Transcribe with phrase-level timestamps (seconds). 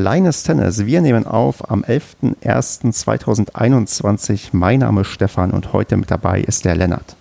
[0.00, 0.86] Kleines Tennis.
[0.86, 4.48] Wir nehmen auf am 11.01.2021.
[4.52, 7.16] Mein Name ist Stefan und heute mit dabei ist der Lennart.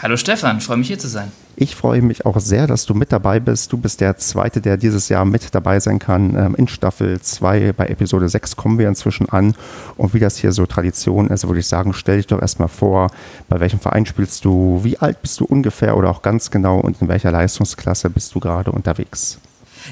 [0.00, 1.32] Hallo Stefan, freue mich hier zu sein.
[1.56, 3.72] Ich freue mich auch sehr, dass du mit dabei bist.
[3.72, 6.36] Du bist der Zweite, der dieses Jahr mit dabei sein kann.
[6.36, 9.56] Ähm, in Staffel 2 bei Episode 6 kommen wir inzwischen an.
[9.96, 13.10] Und wie das hier so Tradition ist, würde ich sagen, stell dich doch erstmal vor,
[13.48, 17.02] bei welchem Verein spielst du, wie alt bist du ungefähr oder auch ganz genau und
[17.02, 19.40] in welcher Leistungsklasse bist du gerade unterwegs?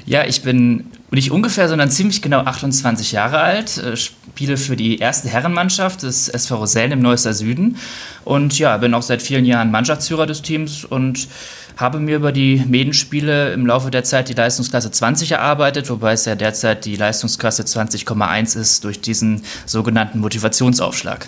[0.05, 4.97] Ja, ich bin nicht ungefähr, sondern ziemlich genau 28 Jahre alt, äh, spiele für die
[4.97, 7.77] erste Herrenmannschaft des SV Rosellen im Neusser Süden
[8.25, 11.27] und ja, bin auch seit vielen Jahren Mannschaftsführer des Teams und
[11.77, 16.25] habe mir über die Medenspiele im Laufe der Zeit die Leistungsklasse 20 erarbeitet, wobei es
[16.25, 21.27] ja derzeit die Leistungsklasse 20,1 ist durch diesen sogenannten Motivationsaufschlag.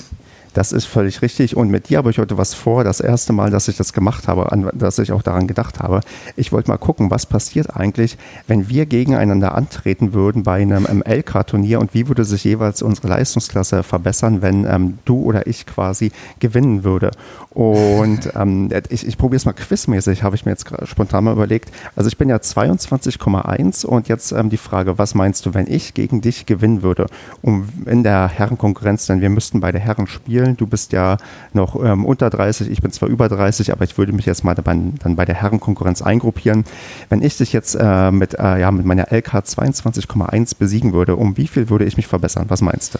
[0.59, 1.55] Das ist völlig richtig.
[1.55, 2.83] Und mit dir habe ich heute was vor.
[2.83, 6.01] Das erste Mal, dass ich das gemacht habe, an, dass ich auch daran gedacht habe.
[6.35, 11.79] Ich wollte mal gucken, was passiert eigentlich, wenn wir gegeneinander antreten würden bei einem MLK-Turnier
[11.79, 16.83] und wie würde sich jeweils unsere Leistungsklasse verbessern, wenn ähm, du oder ich quasi gewinnen
[16.83, 17.11] würde.
[17.51, 21.71] Und ähm, ich, ich probiere es mal quizmäßig, habe ich mir jetzt spontan mal überlegt.
[21.95, 25.93] Also ich bin ja 22,1 und jetzt ähm, die Frage, was meinst du, wenn ich
[25.93, 27.05] gegen dich gewinnen würde?
[27.41, 30.48] Um in der Herrenkonkurrenz, denn wir müssten bei der Herren spielen.
[30.57, 31.17] Du bist ja
[31.53, 34.55] noch ähm, unter 30, ich bin zwar über 30, aber ich würde mich jetzt mal
[34.55, 36.65] dann, dann bei der Herrenkonkurrenz eingruppieren.
[37.09, 41.37] Wenn ich dich jetzt äh, mit, äh, ja, mit meiner LK 22,1 besiegen würde, um
[41.37, 42.45] wie viel würde ich mich verbessern?
[42.49, 42.99] Was meinst du?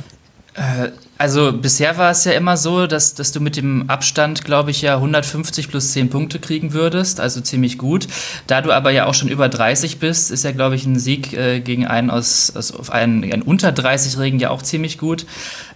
[0.55, 4.71] Äh, also bisher war es ja immer so, dass, dass du mit dem Abstand, glaube
[4.71, 8.07] ich, ja 150 plus 10 Punkte kriegen würdest, also ziemlich gut.
[8.47, 11.33] Da du aber ja auch schon über 30 bist, ist ja, glaube ich, ein Sieg
[11.33, 15.25] äh, gegen einen aus, aus einen, einen unter 30-Jährigen ja auch ziemlich gut.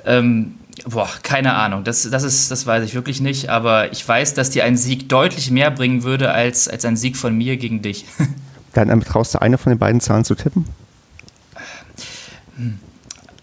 [0.05, 0.55] Ähm,
[0.85, 4.49] boah, keine Ahnung, das, das, ist, das weiß ich wirklich nicht, aber ich weiß, dass
[4.49, 8.05] dir ein Sieg deutlich mehr bringen würde als, als ein Sieg von mir gegen dich.
[8.73, 10.65] Dann traust du eine von den beiden Zahlen zu tippen?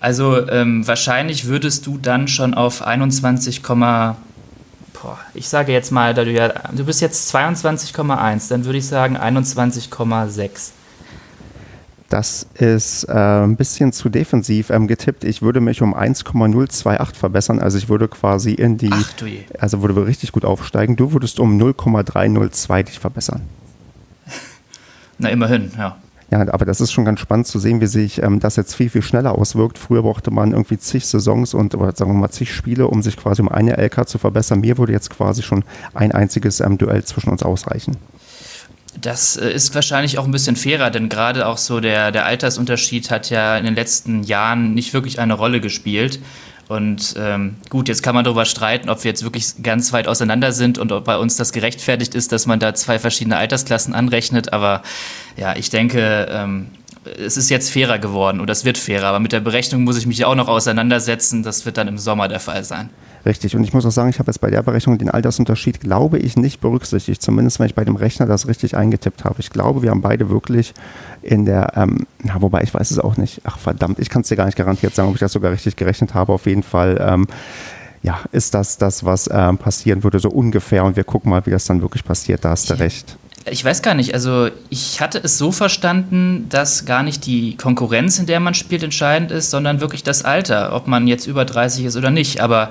[0.00, 4.16] Also ähm, wahrscheinlich würdest du dann schon auf 21, boah,
[5.34, 9.16] ich sage jetzt mal, da du ja, du bist jetzt 22,1, dann würde ich sagen
[9.16, 10.70] 21,6.
[12.10, 15.22] Das ist äh, ein bisschen zu defensiv ähm, getippt.
[15.22, 17.60] Ich würde mich um 1,028 verbessern.
[17.60, 19.12] Also ich würde quasi in die, Ach,
[19.60, 20.96] also würde richtig gut aufsteigen.
[20.96, 23.42] Du würdest um 0,302 dich verbessern.
[25.18, 25.98] Na immerhin, ja.
[26.32, 28.90] Ja, aber das ist schon ganz spannend zu sehen, wie sich ähm, das jetzt viel,
[28.90, 29.78] viel schneller auswirkt.
[29.78, 33.16] Früher brauchte man irgendwie zig Saisons und oder sagen wir mal zig Spiele, um sich
[33.16, 34.60] quasi um eine LK zu verbessern.
[34.60, 35.62] Mir würde jetzt quasi schon
[35.94, 37.96] ein einziges ähm, Duell zwischen uns ausreichen.
[39.00, 43.10] Das äh, ist wahrscheinlich auch ein bisschen fairer, denn gerade auch so der, der Altersunterschied
[43.10, 46.20] hat ja in den letzten Jahren nicht wirklich eine Rolle gespielt.
[46.68, 50.52] Und ähm, gut, jetzt kann man darüber streiten, ob wir jetzt wirklich ganz weit auseinander
[50.52, 54.52] sind und ob bei uns das gerechtfertigt ist, dass man da zwei verschiedene Altersklassen anrechnet.
[54.52, 54.82] Aber
[55.36, 56.68] ja, ich denke, ähm,
[57.04, 59.08] es ist jetzt fairer geworden und das wird fairer.
[59.08, 61.42] Aber mit der Berechnung muss ich mich ja auch noch auseinandersetzen.
[61.42, 62.90] Das wird dann im Sommer der Fall sein.
[63.26, 63.54] Richtig.
[63.54, 66.36] Und ich muss auch sagen, ich habe jetzt bei der Berechnung den Altersunterschied, glaube ich,
[66.36, 67.20] nicht berücksichtigt.
[67.20, 69.36] Zumindest, wenn ich bei dem Rechner das richtig eingetippt habe.
[69.40, 70.72] Ich glaube, wir haben beide wirklich
[71.22, 73.42] in der, ähm, na, wobei ich weiß es auch nicht.
[73.44, 75.76] Ach verdammt, ich kann es dir gar nicht garantiert sagen, ob ich das sogar richtig
[75.76, 76.32] gerechnet habe.
[76.32, 76.98] Auf jeden Fall.
[77.00, 77.26] Ähm,
[78.02, 80.84] ja, ist das das, was ähm, passieren würde, so ungefähr.
[80.84, 82.44] Und wir gucken mal, wie das dann wirklich passiert.
[82.44, 83.18] Da hast du recht.
[83.48, 84.12] Ich weiß gar nicht.
[84.12, 88.82] Also ich hatte es so verstanden, dass gar nicht die Konkurrenz, in der man spielt,
[88.82, 92.40] entscheidend ist, sondern wirklich das Alter, ob man jetzt über 30 ist oder nicht.
[92.40, 92.68] Aber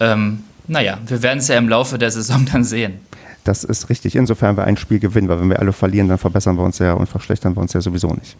[0.00, 3.00] ähm, naja, wir werden es ja im Laufe der Saison dann sehen.
[3.44, 6.56] Das ist richtig, insofern wir ein Spiel gewinnen, weil wenn wir alle verlieren, dann verbessern
[6.56, 8.36] wir uns ja und verschlechtern wir uns ja sowieso nicht.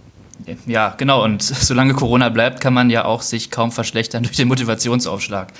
[0.66, 1.24] Ja, genau.
[1.24, 5.52] Und solange Corona bleibt, kann man ja auch sich kaum verschlechtern durch den Motivationsaufschlag.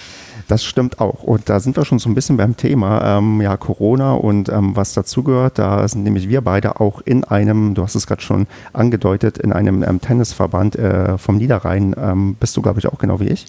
[0.47, 1.23] Das stimmt auch.
[1.23, 4.77] Und da sind wir schon so ein bisschen beim Thema ähm, ja, Corona und ähm,
[4.77, 5.59] was dazugehört.
[5.59, 9.53] Da sind nämlich wir beide auch in einem, du hast es gerade schon angedeutet, in
[9.53, 11.95] einem ähm, Tennisverband äh, vom Niederrhein.
[11.99, 13.47] Ähm, bist du, glaube ich, auch genau wie ich.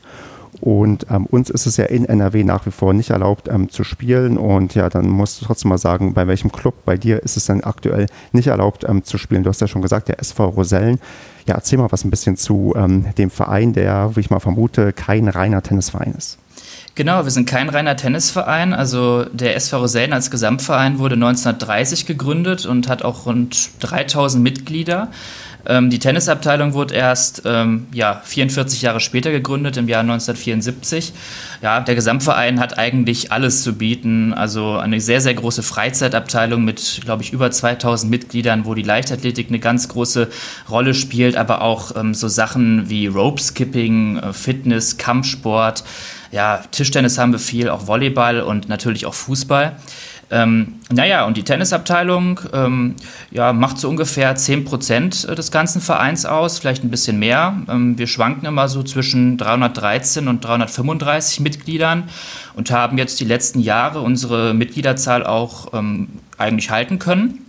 [0.62, 3.84] Und ähm, uns ist es ja in NRW nach wie vor nicht erlaubt ähm, zu
[3.84, 4.38] spielen.
[4.38, 7.46] Und ja, dann musst du trotzdem mal sagen, bei welchem Club bei dir ist es
[7.46, 9.44] dann aktuell nicht erlaubt ähm, zu spielen.
[9.44, 11.00] Du hast ja schon gesagt, der SV Rosellen.
[11.48, 14.94] Ja, erzähl mal was ein bisschen zu ähm, dem Verein, der, wie ich mal vermute,
[14.94, 16.38] kein reiner Tennisverein ist.
[16.96, 18.74] Genau, wir sind kein reiner Tennisverein.
[18.74, 25.10] Also der SV Rosellen als Gesamtverein wurde 1930 gegründet und hat auch rund 3000 Mitglieder.
[25.66, 31.14] Ähm, die Tennisabteilung wurde erst ähm, ja, 44 Jahre später gegründet, im Jahr 1974.
[31.62, 34.34] Ja, der Gesamtverein hat eigentlich alles zu bieten.
[34.34, 39.50] Also eine sehr, sehr große Freizeitabteilung mit, glaube ich, über 2000 Mitgliedern, wo die Leichtathletik
[39.50, 40.30] eine ganz große
[40.70, 45.84] Rolle spielt, aber auch ähm, so Sachen wie Rope Skipping, äh, Fitness, Kampfsport.
[46.32, 49.76] Ja, Tischtennis haben wir viel, auch Volleyball und natürlich auch Fußball.
[50.32, 52.96] Ähm, naja, und die Tennisabteilung ähm,
[53.32, 57.58] ja, macht so ungefähr 10% des ganzen Vereins aus, vielleicht ein bisschen mehr.
[57.68, 62.10] Ähm, wir schwanken immer so zwischen 313 und 335 Mitgliedern
[62.56, 67.46] und haben jetzt die letzten Jahre unsere Mitgliederzahl auch ähm, eigentlich halten können.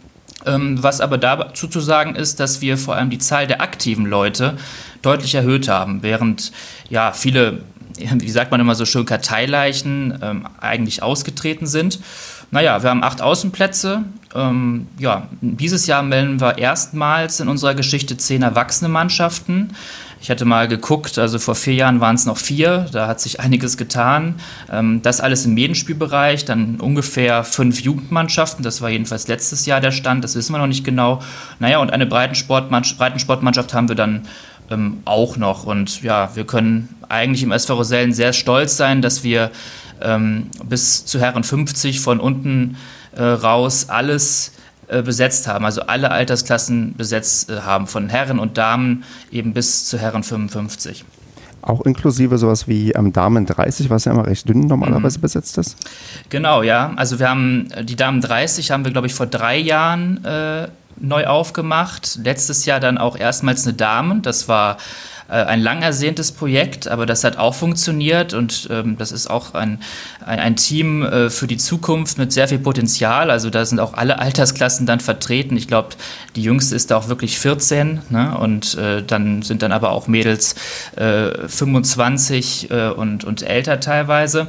[0.47, 4.07] Ähm, was aber dazu zu sagen ist, dass wir vor allem die Zahl der aktiven
[4.07, 4.57] Leute
[5.03, 6.53] deutlich erhöht haben, während
[6.89, 7.61] ja viele,
[7.99, 12.01] wie sagt man immer so schön, Karteileichen ähm, eigentlich ausgetreten sind.
[12.51, 14.05] Naja, wir haben acht Außenplätze.
[14.35, 19.71] Ähm, ja, dieses Jahr melden wir erstmals in unserer Geschichte zehn erwachsene Mannschaften.
[20.23, 23.41] Ich hatte mal geguckt, also vor vier Jahren waren es noch vier, da hat sich
[23.41, 24.35] einiges getan.
[24.71, 29.93] Ähm, das alles im Medenspielbereich, dann ungefähr fünf Jugendmannschaften, das war jedenfalls letztes Jahr der
[29.93, 31.23] Stand, das wissen wir noch nicht genau.
[31.59, 34.27] Naja, und eine Breitensportmannschaft haben wir dann
[34.71, 35.65] ähm, auch noch.
[35.65, 39.51] Und ja, wir können eigentlich im SV Rosellen sehr stolz sein, dass wir
[40.01, 42.77] ähm, bis zu Herren 50 von unten
[43.13, 44.53] äh, raus alles
[44.89, 49.85] äh, besetzt haben, also alle Altersklassen besetzt äh, haben, von Herren und Damen eben bis
[49.87, 51.05] zu Herren 55.
[51.63, 55.23] Auch inklusive sowas wie ähm, Damen 30, was ja immer recht dünn normalerweise mhm.
[55.23, 55.77] besetzt ist?
[56.31, 56.93] Genau, ja.
[56.97, 60.69] Also wir haben äh, die Damen 30 haben wir, glaube ich, vor drei Jahren äh,
[61.01, 62.19] neu aufgemacht.
[62.23, 64.23] Letztes Jahr dann auch erstmals eine Damen.
[64.23, 64.77] Das war
[65.31, 69.55] äh, ein lang ersehntes Projekt, aber das hat auch funktioniert und ähm, das ist auch
[69.55, 69.81] ein,
[70.25, 73.31] ein, ein Team äh, für die Zukunft mit sehr viel Potenzial.
[73.31, 75.57] Also da sind auch alle Altersklassen dann vertreten.
[75.57, 75.91] Ich glaube,
[76.37, 78.37] die jüngste ist da auch wirklich 14 ne?
[78.39, 80.57] und äh, dann sind dann aber auch Mädels
[80.97, 84.49] äh, 25 äh, und, und älter teilweise.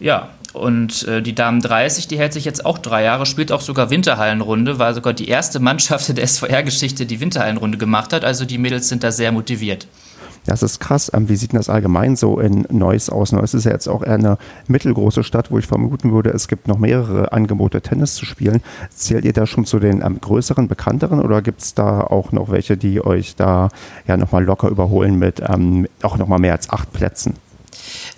[0.00, 3.60] Ja, und äh, die Damen 30, die hält sich jetzt auch drei Jahre, spielt auch
[3.60, 8.24] sogar Winterhallenrunde, war sogar die erste Mannschaft in der SVR-Geschichte, die Winterhallenrunde gemacht hat.
[8.24, 9.86] Also die Mädels sind da sehr motiviert.
[10.48, 11.10] Das ist krass.
[11.12, 13.32] Ähm, wie sieht denn das allgemein so in Neuss aus?
[13.32, 16.68] Neuss ist ja jetzt auch eher eine mittelgroße Stadt, wo ich vermuten würde, es gibt
[16.68, 18.62] noch mehrere Angebote, Tennis zu spielen.
[18.90, 22.50] Zählt ihr da schon zu den ähm, größeren, bekannteren oder gibt es da auch noch
[22.50, 23.68] welche, die euch da
[24.06, 27.34] ja nochmal locker überholen mit ähm, auch nochmal mehr als acht Plätzen?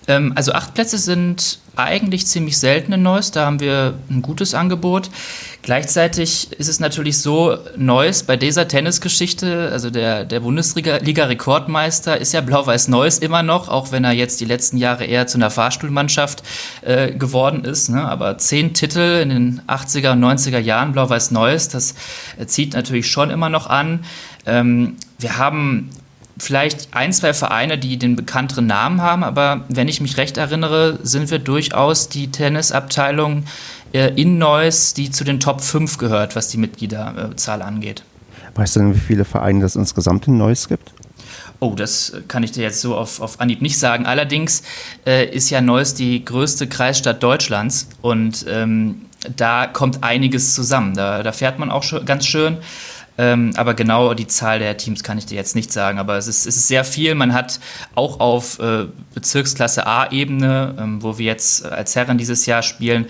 [0.09, 3.31] Ähm, also acht Plätze sind eigentlich ziemlich selten in Neuss.
[3.31, 5.11] Da haben wir ein gutes Angebot.
[5.63, 12.41] Gleichzeitig ist es natürlich so, Neuss bei dieser Tennisgeschichte, also der, der Bundesliga-Rekordmeister ist ja
[12.41, 16.43] Blau-Weiß Neuss immer noch, auch wenn er jetzt die letzten Jahre eher zu einer Fahrstuhlmannschaft
[16.83, 17.89] äh, geworden ist.
[17.89, 18.03] Ne?
[18.07, 21.95] Aber zehn Titel in den 80er und 90er Jahren Blau-Weiß Neuss, das
[22.47, 24.05] zieht natürlich schon immer noch an.
[24.47, 25.91] Ähm, wir haben
[26.41, 30.99] vielleicht ein, zwei Vereine, die den bekannteren Namen haben, aber wenn ich mich recht erinnere,
[31.03, 33.45] sind wir durchaus die Tennisabteilung
[33.93, 38.03] äh, in Neuss, die zu den Top 5 gehört, was die Mitgliederzahl angeht.
[38.55, 40.93] Weißt du denn, wie viele Vereine es insgesamt in Neuss gibt?
[41.61, 44.07] Oh, das kann ich dir jetzt so auf, auf Anhieb nicht sagen.
[44.07, 44.63] Allerdings
[45.07, 49.03] äh, ist ja Neuss die größte Kreisstadt Deutschlands und ähm,
[49.37, 50.95] da kommt einiges zusammen.
[50.95, 52.57] Da, da fährt man auch ganz schön.
[53.21, 55.99] Ähm, aber genau die Zahl der Teams kann ich dir jetzt nicht sagen.
[55.99, 57.15] Aber es ist, es ist sehr viel.
[57.15, 57.61] Man hat
[57.95, 63.05] auch auf äh, Bezirksklasse A-Ebene, ähm, wo wir jetzt als Herren dieses Jahr spielen,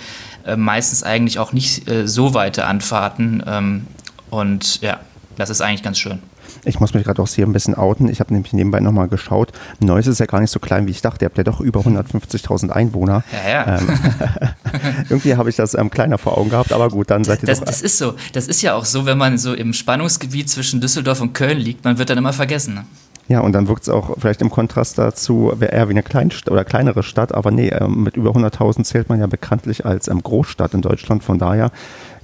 [0.45, 3.40] äh, meistens eigentlich auch nicht äh, so weite Anfahrten.
[3.47, 3.87] Ähm,
[4.31, 4.99] und ja,
[5.37, 6.19] das ist eigentlich ganz schön.
[6.64, 8.09] Ich muss mich gerade auch hier ein bisschen outen.
[8.09, 9.52] Ich habe nämlich nebenbei nochmal geschaut.
[9.81, 11.25] Neuss ist ja gar nicht so klein, wie ich dachte.
[11.25, 13.25] Ihr habt ja doch über 150.000 Einwohner.
[13.45, 13.79] Ja, ja.
[13.79, 13.88] Ähm,
[15.09, 17.61] irgendwie habe ich das ähm, kleiner vor Augen gehabt, aber gut, dann seid ihr das,
[17.61, 17.67] doch.
[17.67, 18.14] Das ist so.
[18.33, 21.85] Das ist ja auch so, wenn man so im Spannungsgebiet zwischen Düsseldorf und Köln liegt,
[21.85, 22.75] man wird dann immer vergessen.
[22.75, 22.85] Ne?
[23.31, 26.64] Ja, und dann wirkt es auch vielleicht im Kontrast dazu eher wie eine Kleinstadt oder
[26.64, 30.75] kleinere Stadt, aber nee, ähm, mit über 100.000 zählt man ja bekanntlich als ähm, Großstadt
[30.75, 31.23] in Deutschland.
[31.23, 31.71] Von daher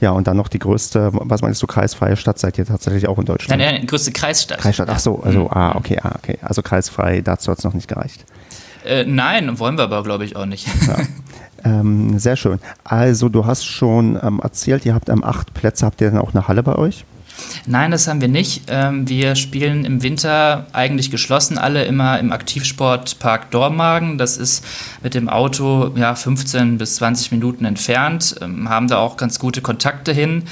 [0.00, 3.18] ja, und dann noch die größte, was meinst du, kreisfreie Stadt seid ihr tatsächlich auch
[3.18, 3.60] in Deutschland?
[3.60, 4.58] Nein, nein, die größte Kreisstadt.
[4.58, 5.48] Kreisstadt, ach so, also, mhm.
[5.50, 6.38] ah, okay, ah, okay.
[6.42, 8.24] Also kreisfrei, dazu hat es noch nicht gereicht.
[8.84, 10.66] Äh, nein, wollen wir aber, glaube ich, auch nicht.
[10.86, 10.98] Ja.
[11.64, 12.60] Ähm, sehr schön.
[12.84, 15.84] Also, du hast schon ähm, erzählt, ihr habt ähm, acht Plätze.
[15.84, 17.04] Habt ihr dann auch eine Halle bei euch?
[17.66, 18.62] Nein, das haben wir nicht.
[18.68, 24.18] Ähm, wir spielen im Winter eigentlich geschlossen, alle immer im Aktivsportpark Dormagen.
[24.18, 24.64] Das ist
[25.02, 29.62] mit dem Auto ja, 15 bis 20 Minuten entfernt, ähm, haben da auch ganz gute
[29.62, 30.44] Kontakte hin.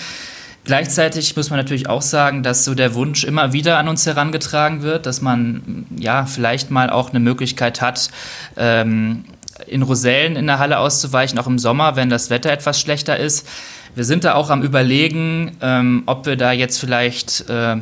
[0.64, 4.82] Gleichzeitig muss man natürlich auch sagen, dass so der Wunsch immer wieder an uns herangetragen
[4.82, 8.08] wird, dass man ja vielleicht mal auch eine Möglichkeit hat,
[8.56, 9.24] ähm,
[9.66, 13.46] in Rosellen in der Halle auszuweichen, auch im Sommer, wenn das Wetter etwas schlechter ist.
[13.94, 17.76] Wir sind da auch am Überlegen, ähm, ob wir da jetzt vielleicht äh,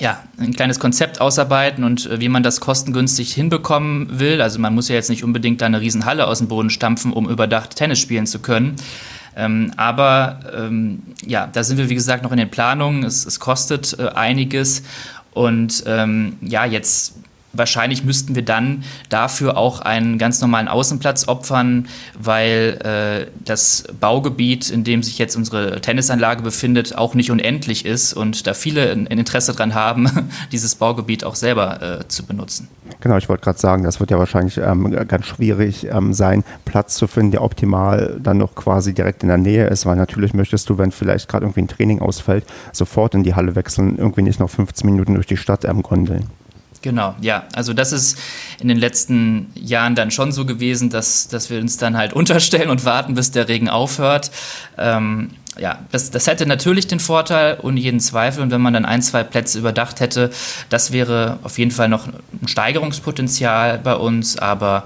[0.00, 4.40] ja, ein kleines Konzept ausarbeiten und äh, wie man das kostengünstig hinbekommen will.
[4.40, 7.28] Also man muss ja jetzt nicht unbedingt da eine Riesenhalle aus dem Boden stampfen, um
[7.28, 8.76] überdacht Tennis spielen zu können.
[9.36, 13.04] Ähm, aber ähm, ja, da sind wir, wie gesagt, noch in den Planungen.
[13.04, 14.82] Es, es kostet äh, einiges.
[15.32, 17.16] Und ähm, ja, jetzt
[17.54, 24.70] wahrscheinlich müssten wir dann dafür auch einen ganz normalen Außenplatz opfern, weil äh, das Baugebiet,
[24.70, 29.06] in dem sich jetzt unsere Tennisanlage befindet, auch nicht unendlich ist und da viele ein
[29.06, 32.68] Interesse daran haben, dieses Baugebiet auch selber äh, zu benutzen.
[33.00, 36.94] Genau, ich wollte gerade sagen, das wird ja wahrscheinlich ähm, ganz schwierig ähm, sein, Platz
[36.96, 40.68] zu finden, der optimal dann noch quasi direkt in der Nähe ist, weil natürlich möchtest
[40.68, 44.40] du, wenn vielleicht gerade irgendwie ein Training ausfällt, sofort in die Halle wechseln, irgendwie nicht
[44.40, 46.26] noch 15 Minuten durch die Stadt ähm, gondeln.
[46.84, 47.44] Genau, ja.
[47.54, 48.18] Also das ist
[48.60, 52.68] in den letzten Jahren dann schon so gewesen, dass, dass wir uns dann halt unterstellen
[52.68, 54.30] und warten, bis der Regen aufhört.
[54.76, 58.42] Ähm, ja, das, das hätte natürlich den Vorteil, ohne jeden Zweifel.
[58.42, 60.28] Und wenn man dann ein, zwei Plätze überdacht hätte,
[60.68, 64.36] das wäre auf jeden Fall noch ein Steigerungspotenzial bei uns.
[64.36, 64.84] Aber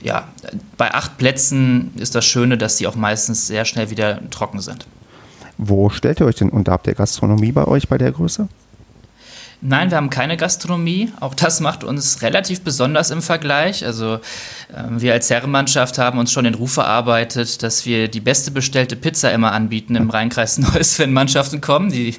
[0.00, 0.28] ja,
[0.76, 4.86] bei acht Plätzen ist das Schöne, dass die auch meistens sehr schnell wieder trocken sind.
[5.58, 6.70] Wo stellt ihr euch denn unter?
[6.70, 8.46] Habt ihr Gastronomie bei euch bei der Größe?
[9.66, 11.10] Nein, wir haben keine Gastronomie.
[11.20, 13.86] Auch das macht uns relativ besonders im Vergleich.
[13.86, 14.18] Also äh,
[14.90, 19.32] wir als Herrenmannschaft haben uns schon den Ruf erarbeitet, dass wir die beste bestellte Pizza
[19.32, 21.90] immer anbieten im Rheinkreis Neuss, wenn Mannschaften kommen.
[21.90, 22.14] Die,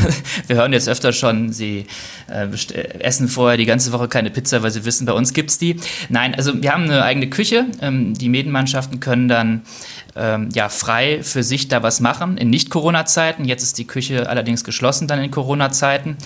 [0.46, 1.86] wir hören jetzt öfter schon, sie
[2.28, 2.48] äh,
[2.98, 5.76] essen vorher die ganze Woche keine Pizza, weil sie wissen, bei uns gibt es die.
[6.10, 7.64] Nein, also wir haben eine eigene Küche.
[7.80, 9.62] Ähm, die Medenmannschaften können dann
[10.16, 13.46] ähm, ja, frei für sich da was machen in Nicht-Corona-Zeiten.
[13.46, 16.18] Jetzt ist die Küche allerdings geschlossen dann in Corona-Zeiten.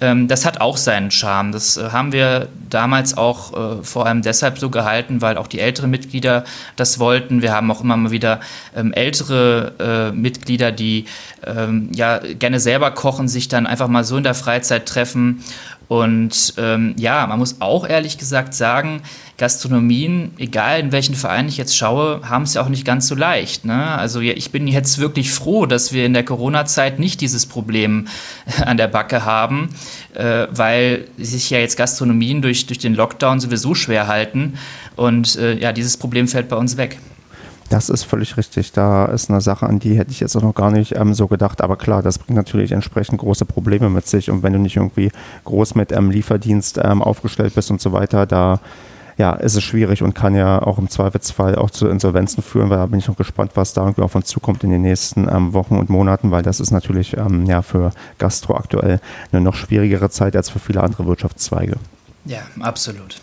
[0.00, 1.52] Ähm, das hat auch seinen Charme.
[1.52, 5.60] Das äh, haben wir damals auch äh, vor allem deshalb so gehalten, weil auch die
[5.60, 6.44] älteren Mitglieder
[6.76, 7.42] das wollten.
[7.42, 8.40] Wir haben auch immer mal wieder
[8.76, 11.06] ähm, ältere äh, Mitglieder, die
[11.44, 15.42] ähm, ja gerne selber kochen, sich dann einfach mal so in der Freizeit treffen
[15.90, 19.02] und ähm, ja, man muss auch ehrlich gesagt sagen,
[19.40, 23.14] Gastronomien, egal in welchen Verein ich jetzt schaue, haben es ja auch nicht ganz so
[23.14, 23.64] leicht.
[23.64, 23.86] Ne?
[23.86, 28.06] Also ich bin jetzt wirklich froh, dass wir in der Corona-Zeit nicht dieses Problem
[28.66, 29.70] an der Backe haben,
[30.12, 34.58] äh, weil sich ja jetzt Gastronomien durch, durch den Lockdown sowieso schwer halten.
[34.94, 36.98] Und äh, ja, dieses Problem fällt bei uns weg.
[37.70, 38.72] Das ist völlig richtig.
[38.72, 41.28] Da ist eine Sache, an die hätte ich jetzt auch noch gar nicht ähm, so
[41.28, 41.62] gedacht.
[41.62, 44.30] Aber klar, das bringt natürlich entsprechend große Probleme mit sich.
[44.30, 45.10] Und wenn du nicht irgendwie
[45.44, 48.60] groß mit ähm, Lieferdienst ähm, aufgestellt bist und so weiter, da
[49.20, 52.78] ja, ist es schwierig und kann ja auch im Zweifelsfall auch zu Insolvenzen führen, weil
[52.78, 55.52] da bin ich noch gespannt, was da irgendwie auf uns zukommt in den nächsten ähm,
[55.52, 58.98] Wochen und Monaten, weil das ist natürlich ähm, ja für Gastro aktuell
[59.30, 61.76] eine noch schwierigere Zeit als für viele andere Wirtschaftszweige.
[62.24, 63.20] Ja, absolut.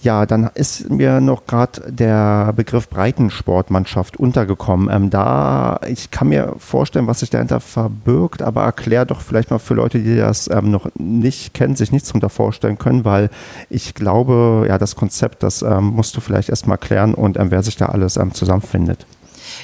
[0.00, 4.88] Ja, dann ist mir noch gerade der Begriff Breitensportmannschaft untergekommen.
[4.92, 9.58] Ähm, da, ich kann mir vorstellen, was sich dahinter verbirgt, aber erklär doch vielleicht mal
[9.58, 13.28] für Leute, die das ähm, noch nicht kennen, sich nichts darunter vorstellen können, weil
[13.70, 17.64] ich glaube, ja, das Konzept, das ähm, musst du vielleicht erstmal klären und ähm, wer
[17.64, 19.04] sich da alles ähm, zusammenfindet.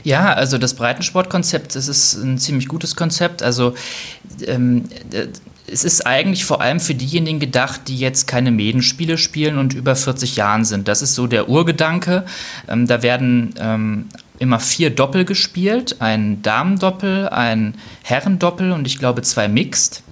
[0.02, 3.42] Ja, also das Breitensportkonzept, das ist ein ziemlich gutes Konzept.
[3.42, 3.74] Also
[4.46, 4.84] ähm,
[5.66, 9.96] es ist eigentlich vor allem für diejenigen gedacht, die jetzt keine Medenspiele spielen und über
[9.96, 10.88] 40 Jahren sind.
[10.88, 12.26] Das ist so der Urgedanke.
[12.68, 19.22] Ähm, da werden ähm, immer vier Doppel gespielt, ein Damendoppel, ein Herrendoppel und ich glaube
[19.22, 20.02] zwei Mixed.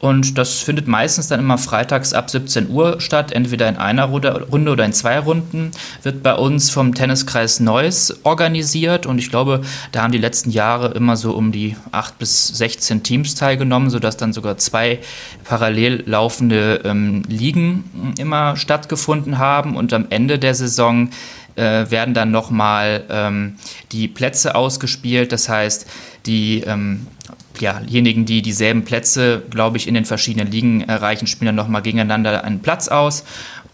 [0.00, 4.46] Und das findet meistens dann immer freitags ab 17 Uhr statt, entweder in einer Runde
[4.50, 5.72] oder in zwei Runden.
[6.02, 10.92] Wird bei uns vom Tenniskreis Neuss organisiert und ich glaube, da haben die letzten Jahre
[10.92, 15.00] immer so um die 8 bis 16 Teams teilgenommen, sodass dann sogar zwei
[15.44, 21.10] parallel laufende ähm, Ligen immer stattgefunden haben und am Ende der Saison
[21.56, 23.56] äh, werden dann nochmal ähm,
[23.90, 25.32] die Plätze ausgespielt.
[25.32, 25.86] Das heißt,
[26.26, 27.06] die ähm,
[27.60, 31.82] ja, diejenigen, die dieselben Plätze, glaube ich, in den verschiedenen Ligen erreichen, spielen dann nochmal
[31.82, 33.24] gegeneinander einen Platz aus.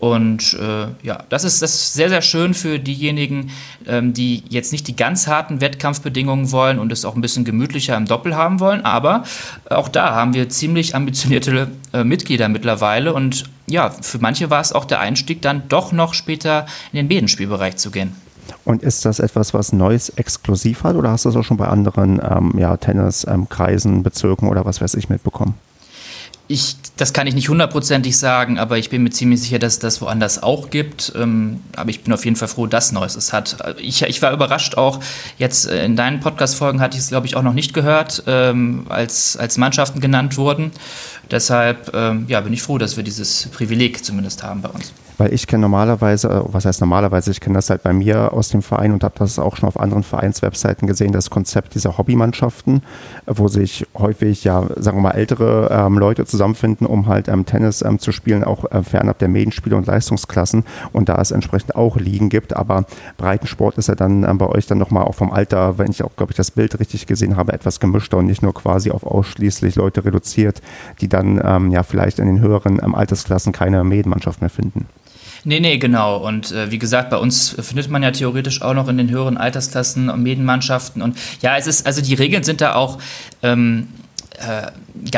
[0.04, 3.50] Und äh, ja, das ist, das ist sehr, sehr schön für diejenigen,
[3.86, 7.96] ähm, die jetzt nicht die ganz harten Wettkampfbedingungen wollen und es auch ein bisschen gemütlicher
[7.96, 8.84] im Doppel haben wollen.
[8.84, 9.24] Aber
[9.70, 13.14] auch da haben wir ziemlich ambitionierte äh, Mitglieder mittlerweile.
[13.14, 17.08] Und ja, für manche war es auch der Einstieg, dann doch noch später in den
[17.08, 18.14] Bedenspielbereich zu gehen.
[18.64, 21.68] Und ist das etwas, was Neues exklusiv hat oder hast du das auch schon bei
[21.68, 25.54] anderen ähm, ja, Tenniskreisen, ähm, Bezirken oder was weiß ich mitbekommen?
[26.46, 29.78] Ich, das kann ich nicht hundertprozentig sagen, aber ich bin mir ziemlich sicher, dass es
[29.78, 31.12] das woanders auch gibt.
[31.16, 33.56] Ähm, aber ich bin auf jeden Fall froh, dass Neues es hat.
[33.80, 35.00] Ich, ich war überrascht auch,
[35.38, 38.84] jetzt äh, in deinen Podcast-Folgen hatte ich es, glaube ich, auch noch nicht gehört, ähm,
[38.90, 40.70] als, als Mannschaften genannt wurden.
[41.30, 44.92] Deshalb ähm, ja, bin ich froh, dass wir dieses Privileg zumindest haben bei uns.
[45.16, 48.48] Weil ich kenne normalerweise, äh, was heißt normalerweise, ich kenne das halt bei mir aus
[48.48, 52.82] dem Verein und habe das auch schon auf anderen Vereinswebseiten gesehen, das Konzept dieser Hobbymannschaften,
[53.26, 57.82] wo sich häufig, ja, sagen wir mal, ältere ähm, Leute zusammenfinden, um halt ähm, Tennis
[57.82, 61.96] ähm, zu spielen, auch äh, fernab der Medienspiele und Leistungsklassen und da es entsprechend auch
[61.96, 62.84] Ligen gibt, aber
[63.16, 66.16] Breitensport ist ja dann ähm, bei euch dann nochmal auch vom Alter, wenn ich auch,
[66.16, 69.76] glaube ich, das Bild richtig gesehen habe, etwas gemischter und nicht nur quasi auf ausschließlich
[69.76, 70.60] Leute reduziert,
[71.00, 74.86] die dann ähm, ja vielleicht in den höheren ähm, Altersklassen keine Medienmannschaft mehr finden.
[75.44, 76.16] Nee, nee, genau.
[76.16, 79.36] Und äh, wie gesagt, bei uns findet man ja theoretisch auch noch in den höheren
[79.36, 81.02] Altersklassen Medienmannschaften.
[81.02, 82.98] Und ja, es ist, also die Regeln sind da auch.
[83.42, 83.88] Ähm,
[84.38, 84.70] äh,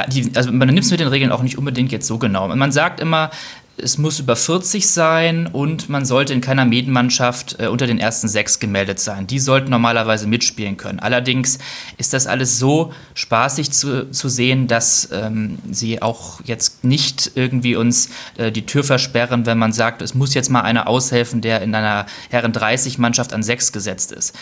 [0.09, 2.49] die, also man nimmt es mit den Regeln auch nicht unbedingt jetzt so genau.
[2.49, 3.31] Man sagt immer,
[3.79, 8.27] es muss über 40 sein und man sollte in keiner Medienmannschaft äh, unter den ersten
[8.27, 9.27] sechs gemeldet sein.
[9.27, 10.99] Die sollten normalerweise mitspielen können.
[10.99, 11.59] Allerdings
[11.99, 17.77] ist das alles so spaßig zu, zu sehen, dass ähm, sie auch jetzt nicht irgendwie
[17.77, 21.61] uns äh, die Tür versperren, wenn man sagt, es muss jetzt mal einer aushelfen, der
[21.61, 24.35] in einer Herren 30 Mannschaft an sechs gesetzt ist.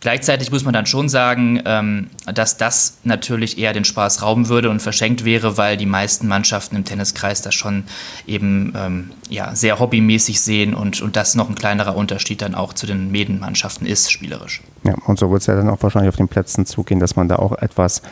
[0.00, 4.68] Gleichzeitig muss man dann schon sagen, ähm, dass das natürlich eher den Spaß rauben würde
[4.68, 7.84] und verschenkt wäre, weil die meisten Mannschaften im Tenniskreis das schon
[8.26, 12.72] eben ähm, ja, sehr hobbymäßig sehen und, und das noch ein kleinerer Unterschied dann auch
[12.72, 14.62] zu den Medenmannschaften ist, spielerisch.
[14.84, 17.28] Ja, und so wird es ja dann auch wahrscheinlich auf den Plätzen zugehen, dass man
[17.28, 18.02] da auch etwas,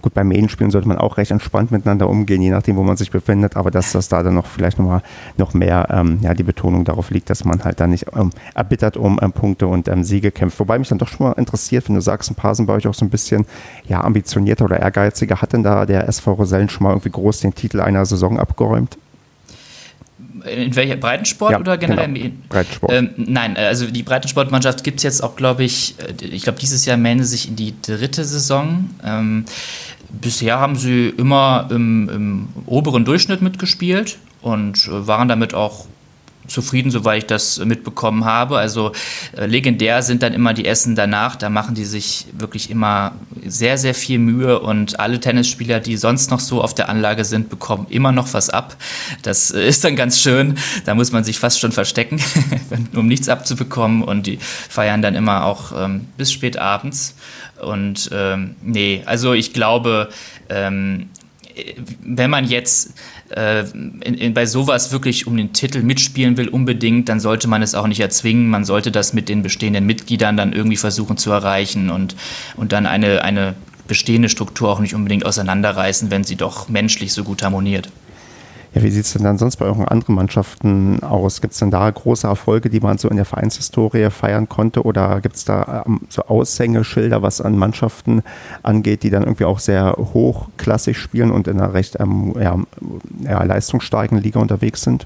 [0.00, 3.10] gut, beim Medenspielen sollte man auch recht entspannt miteinander umgehen, je nachdem, wo man sich
[3.10, 5.02] befindet, aber dass das da dann noch vielleicht nochmal
[5.36, 8.96] noch mehr ähm, ja, die Betonung darauf liegt, dass man halt da nicht ähm, erbittert
[8.96, 10.58] um ähm, Punkte und ähm, Siege kämpft.
[10.60, 12.86] Wobei mich dann doch schon mal interessiert, wenn du sagst, ein paar sind bei euch
[12.86, 13.46] auch so ein bisschen
[13.86, 17.54] ja, ambitionierter oder ehrgeiziger, hat denn da der SV Rosellen schon mal irgendwie groß den
[17.54, 18.96] Titel einer Saison abgeräumt?
[20.44, 22.08] In welcher Breitensport ja, oder generell?
[22.12, 22.30] Genau.
[22.48, 22.92] Breitensport.
[22.92, 26.84] Ähm, nein, also die Breitensportmannschaft gibt es jetzt auch, glaube ich, äh, ich glaube, dieses
[26.84, 28.90] Jahr melden sie sich in die dritte Saison.
[29.04, 29.44] Ähm,
[30.20, 35.86] bisher haben sie immer im, im oberen Durchschnitt mitgespielt und äh, waren damit auch
[36.52, 38.58] zufrieden, soweit ich das mitbekommen habe.
[38.58, 38.92] Also
[39.36, 41.36] äh, legendär sind dann immer die Essen danach.
[41.36, 43.12] Da machen die sich wirklich immer
[43.44, 47.48] sehr, sehr viel Mühe und alle Tennisspieler, die sonst noch so auf der Anlage sind,
[47.48, 48.76] bekommen immer noch was ab.
[49.22, 50.56] Das äh, ist dann ganz schön.
[50.84, 52.20] Da muss man sich fast schon verstecken,
[52.94, 54.02] um nichts abzubekommen.
[54.02, 57.14] Und die feiern dann immer auch ähm, bis spät abends.
[57.60, 60.08] Und ähm, nee, also ich glaube,
[60.48, 61.08] ähm,
[62.04, 62.94] wenn man jetzt
[63.30, 67.62] äh, in, in, bei sowas wirklich um den Titel mitspielen will, unbedingt, dann sollte man
[67.62, 68.48] es auch nicht erzwingen.
[68.48, 72.16] Man sollte das mit den bestehenden Mitgliedern dann irgendwie versuchen zu erreichen und,
[72.56, 73.54] und dann eine, eine
[73.86, 77.88] bestehende Struktur auch nicht unbedingt auseinanderreißen, wenn sie doch menschlich so gut harmoniert.
[78.74, 81.42] Ja, wie sieht es denn dann sonst bei euren anderen Mannschaften aus?
[81.42, 84.82] Gibt es denn da große Erfolge, die man so in der Vereinshistorie feiern konnte?
[84.82, 88.22] Oder gibt es da ähm, so Aushängeschilder, was an Mannschaften
[88.62, 92.58] angeht, die dann irgendwie auch sehr hochklassig spielen und in einer recht ähm, ja,
[93.24, 95.04] ja, leistungsstarken Liga unterwegs sind?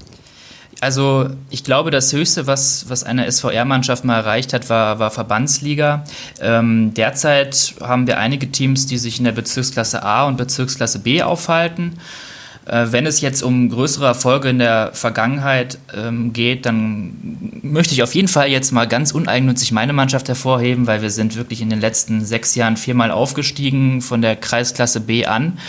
[0.79, 6.05] Also ich glaube, das Höchste, was, was eine SVR-Mannschaft mal erreicht hat, war, war Verbandsliga.
[6.39, 11.23] Ähm, derzeit haben wir einige Teams, die sich in der Bezirksklasse A und Bezirksklasse B
[11.23, 11.99] aufhalten.
[12.67, 17.13] Äh, wenn es jetzt um größere Erfolge in der Vergangenheit ähm, geht, dann
[17.61, 21.37] möchte ich auf jeden Fall jetzt mal ganz uneigennützig meine Mannschaft hervorheben, weil wir sind
[21.37, 25.59] wirklich in den letzten sechs Jahren viermal aufgestiegen von der Kreisklasse B an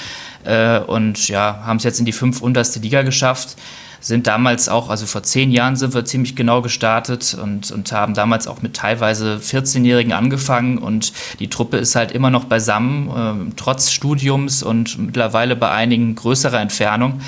[0.45, 3.57] äh, und ja, haben es jetzt in die fünf unterste Liga geschafft
[4.01, 8.15] sind damals auch, also vor zehn Jahren sind wir ziemlich genau gestartet und, und haben
[8.15, 13.53] damals auch mit teilweise 14-Jährigen angefangen und die Truppe ist halt immer noch beisammen, äh,
[13.57, 17.21] trotz Studiums und mittlerweile bei einigen größerer Entfernung.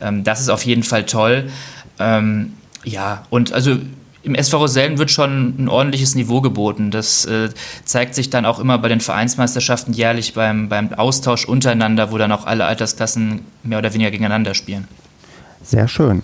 [0.00, 1.50] Ähm, das ist auf jeden Fall toll.
[1.98, 3.78] Ähm, ja, und also
[4.22, 6.90] im SV Rosellen wird schon ein ordentliches Niveau geboten.
[6.90, 7.50] Das äh,
[7.84, 12.32] zeigt sich dann auch immer bei den Vereinsmeisterschaften jährlich beim, beim Austausch untereinander, wo dann
[12.32, 14.86] auch alle Altersklassen mehr oder weniger gegeneinander spielen.
[15.68, 16.22] Sehr schön.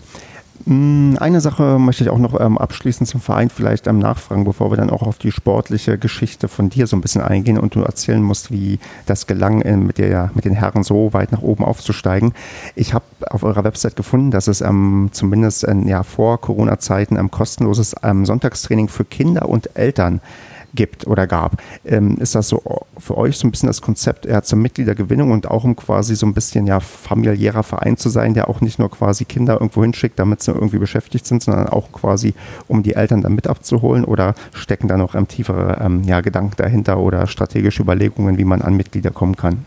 [0.65, 4.73] Mm, eine Sache möchte ich auch noch ähm, abschließend zum Verein vielleicht ähm, nachfragen, bevor
[4.73, 7.83] wir dann auch auf die sportliche Geschichte von dir so ein bisschen eingehen und du
[7.83, 11.63] erzählen musst, wie das gelang, äh, mit, der, mit den Herren so weit nach oben
[11.63, 12.33] aufzusteigen.
[12.75, 17.31] Ich habe auf eurer Website gefunden, dass es ähm, zumindest in, ja, vor Corona-Zeiten ein
[17.31, 21.63] kostenloses ähm, Sonntagstraining für Kinder und Eltern gibt gibt oder gab.
[21.85, 22.63] Ähm, ist das so
[22.99, 26.27] für euch so ein bisschen das Konzept eher zur Mitgliedergewinnung und auch um quasi so
[26.27, 30.19] ein bisschen ja familiärer Verein zu sein, der auch nicht nur quasi Kinder irgendwo hinschickt,
[30.19, 32.35] damit sie irgendwie beschäftigt sind, sondern auch quasi
[32.69, 36.57] um die Eltern dann mit abzuholen oder stecken da noch ähm, tiefere ähm, ja, Gedanken
[36.57, 39.65] dahinter oder strategische Überlegungen, wie man an Mitglieder kommen kann?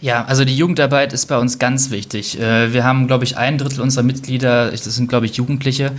[0.00, 2.40] Ja, also die Jugendarbeit ist bei uns ganz wichtig.
[2.40, 5.92] Äh, wir haben, glaube ich, ein Drittel unserer Mitglieder, das sind, glaube ich, Jugendliche.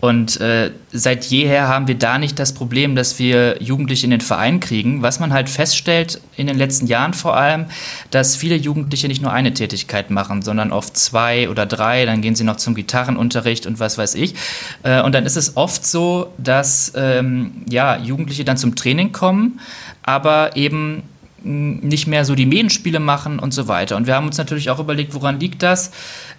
[0.00, 4.20] Und äh, seit jeher haben wir da nicht das Problem, dass wir Jugendliche in den
[4.20, 5.02] Verein kriegen.
[5.02, 7.66] Was man halt feststellt, in den letzten Jahren vor allem,
[8.10, 12.06] dass viele Jugendliche nicht nur eine Tätigkeit machen, sondern oft zwei oder drei.
[12.06, 14.34] Dann gehen sie noch zum Gitarrenunterricht und was weiß ich.
[14.82, 19.60] Äh, und dann ist es oft so, dass ähm, ja, Jugendliche dann zum Training kommen,
[20.02, 21.02] aber eben
[21.44, 23.96] nicht mehr so die Medienspiele machen und so weiter.
[23.96, 25.90] Und wir haben uns natürlich auch überlegt, woran liegt das?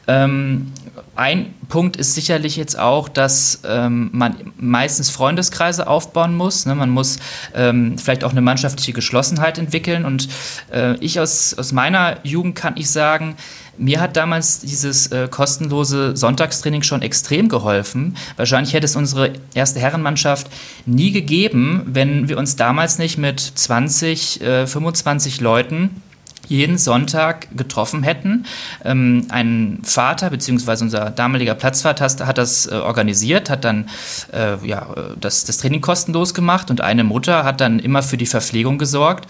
[0.07, 0.71] Ähm,
[1.15, 6.65] ein Punkt ist sicherlich jetzt auch, dass ähm, man meistens Freundeskreise aufbauen muss.
[6.65, 6.75] Ne?
[6.75, 7.19] Man muss
[7.53, 10.05] ähm, vielleicht auch eine mannschaftliche Geschlossenheit entwickeln.
[10.05, 10.27] Und
[10.71, 13.35] äh, ich aus, aus meiner Jugend kann ich sagen,
[13.77, 18.15] mir hat damals dieses äh, kostenlose Sonntagstraining schon extrem geholfen.
[18.37, 20.47] Wahrscheinlich hätte es unsere erste Herrenmannschaft
[20.85, 26.01] nie gegeben, wenn wir uns damals nicht mit 20, äh, 25 Leuten
[26.47, 28.45] jeden Sonntag getroffen hätten.
[28.83, 33.89] Ähm, ein Vater, beziehungsweise unser damaliger Platzvater hat das äh, organisiert, hat dann
[34.31, 34.87] äh, ja,
[35.19, 39.27] das, das Training kostenlos gemacht und eine Mutter hat dann immer für die Verpflegung gesorgt.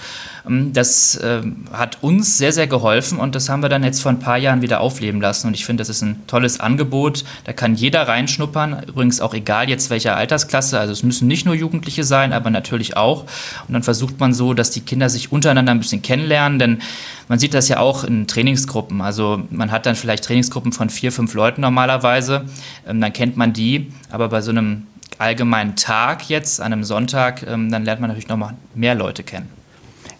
[0.47, 4.11] Ähm, das äh, hat uns sehr, sehr geholfen und das haben wir dann jetzt vor
[4.11, 5.47] ein paar Jahren wieder aufleben lassen.
[5.47, 7.23] Und ich finde, das ist ein tolles Angebot.
[7.45, 8.83] Da kann jeder reinschnuppern.
[8.87, 10.79] Übrigens auch egal jetzt welcher Altersklasse.
[10.79, 13.23] Also es müssen nicht nur Jugendliche sein, aber natürlich auch.
[13.67, 16.59] Und dann versucht man so, dass die Kinder sich untereinander ein bisschen kennenlernen.
[16.59, 16.81] Denn
[17.27, 19.01] man sieht das ja auch in Trainingsgruppen.
[19.01, 22.45] Also man hat dann vielleicht Trainingsgruppen von vier, fünf Leuten normalerweise.
[22.87, 23.91] Ähm, dann kennt man die.
[24.11, 28.27] Aber bei so einem allgemeinen Tag jetzt, an einem Sonntag, ähm, dann lernt man natürlich
[28.27, 29.54] noch mal mehr Leute kennen.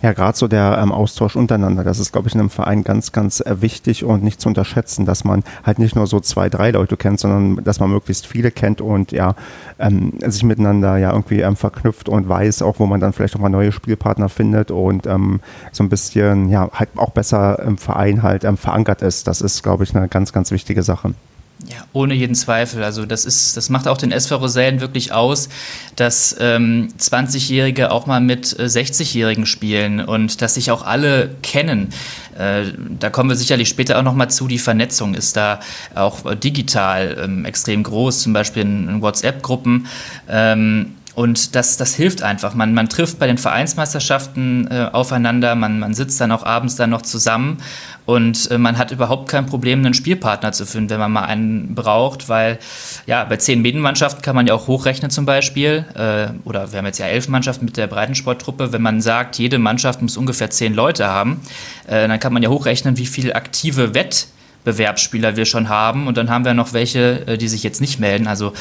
[0.05, 3.11] Ja, gerade so der ähm, Austausch untereinander, das ist, glaube ich, in einem Verein ganz,
[3.11, 6.69] ganz äh, wichtig und nicht zu unterschätzen, dass man halt nicht nur so zwei, drei
[6.69, 9.33] Leute kennt, sondern dass man möglichst viele kennt und ja,
[9.79, 13.39] ähm, sich miteinander ja irgendwie ähm, verknüpft und weiß auch, wo man dann vielleicht auch
[13.39, 15.39] mal neue Spielpartner findet und ähm,
[15.71, 19.25] so ein bisschen, ja, halt auch besser im Verein halt ähm, verankert ist.
[19.25, 21.15] Das ist, glaube ich, eine ganz, ganz wichtige Sache.
[21.63, 22.83] Ja, ohne jeden Zweifel.
[22.83, 25.49] Also das ist, das macht auch den SV Rosellen wirklich aus,
[25.95, 31.89] dass ähm, 20-Jährige auch mal mit äh, 60-Jährigen spielen und dass sich auch alle kennen.
[32.37, 32.65] Äh,
[32.99, 34.47] da kommen wir sicherlich später auch noch mal zu.
[34.47, 35.59] Die Vernetzung ist da
[35.95, 39.87] auch äh, digital ähm, extrem groß, zum Beispiel in, in WhatsApp-Gruppen.
[40.29, 42.53] Ähm, und das, das hilft einfach.
[42.55, 46.89] Man, man trifft bei den Vereinsmeisterschaften äh, aufeinander, man, man sitzt dann auch abends dann
[46.89, 47.57] noch zusammen
[48.05, 51.73] und äh, man hat überhaupt kein Problem, einen Spielpartner zu finden, wenn man mal einen
[51.73, 52.59] braucht, weil
[53.05, 55.85] ja, bei zehn Medienmannschaften kann man ja auch hochrechnen zum Beispiel.
[55.95, 58.71] Äh, oder wir haben jetzt ja elf Mannschaften mit der Breitensporttruppe.
[58.71, 61.41] Wenn man sagt, jede Mannschaft muss ungefähr zehn Leute haben,
[61.87, 64.27] äh, dann kann man ja hochrechnen, wie viele aktive Wett
[64.63, 66.07] Bewerbsspieler wir schon haben.
[66.07, 68.27] Und dann haben wir noch welche, äh, die sich jetzt nicht melden.
[68.27, 68.53] Also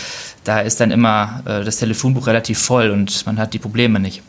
[0.44, 4.22] da ist dann immer äh, das Telefonbuch relativ voll und man hat die Probleme nicht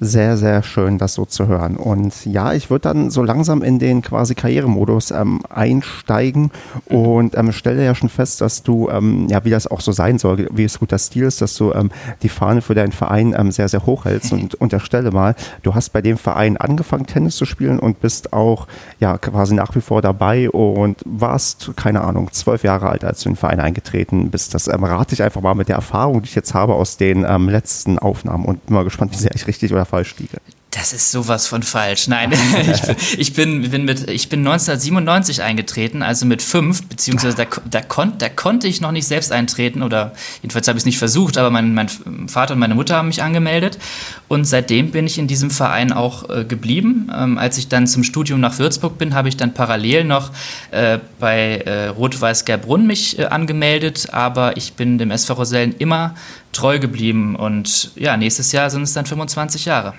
[0.00, 1.76] sehr, sehr schön, das so zu hören.
[1.76, 6.50] Und ja, ich würde dann so langsam in den quasi Karrieremodus ähm, einsteigen
[6.86, 10.18] und ähm, stelle ja schon fest, dass du, ähm, ja, wie das auch so sein
[10.18, 11.90] soll, wie es guter Stil ist, dass du ähm,
[12.22, 15.90] die Fahne für deinen Verein ähm, sehr, sehr hoch hältst und unterstelle mal, du hast
[15.90, 18.66] bei dem Verein angefangen, Tennis zu spielen und bist auch,
[19.00, 23.28] ja, quasi nach wie vor dabei und warst, keine Ahnung, zwölf Jahre alt, als du
[23.28, 24.54] in den Verein eingetreten bist.
[24.54, 27.24] Das ähm, rate ich einfach mal mit der Erfahrung, die ich jetzt habe aus den
[27.48, 30.38] letzten Aufnahmen und bin mal gespannt, wie sehr ich richtig oder falsch liege.
[30.74, 32.08] Das ist sowas von falsch.
[32.08, 32.32] Nein,
[32.72, 37.44] ich, bin, ich, bin, bin, mit, ich bin 1997 eingetreten, also mit fünf, beziehungsweise da,
[37.70, 40.98] da, kon, da konnte ich noch nicht selbst eintreten oder jedenfalls habe ich es nicht
[40.98, 41.88] versucht, aber mein, mein
[42.26, 43.78] Vater und meine Mutter haben mich angemeldet
[44.26, 47.08] und seitdem bin ich in diesem Verein auch äh, geblieben.
[47.16, 50.32] Ähm, als ich dann zum Studium nach Würzburg bin, habe ich dann parallel noch
[50.72, 56.16] äh, bei äh, Rot-Weiß-Gerbrunn mich äh, angemeldet, aber ich bin dem SV Rosellen immer
[56.50, 59.94] treu geblieben und ja, nächstes Jahr sind es dann 25 Jahre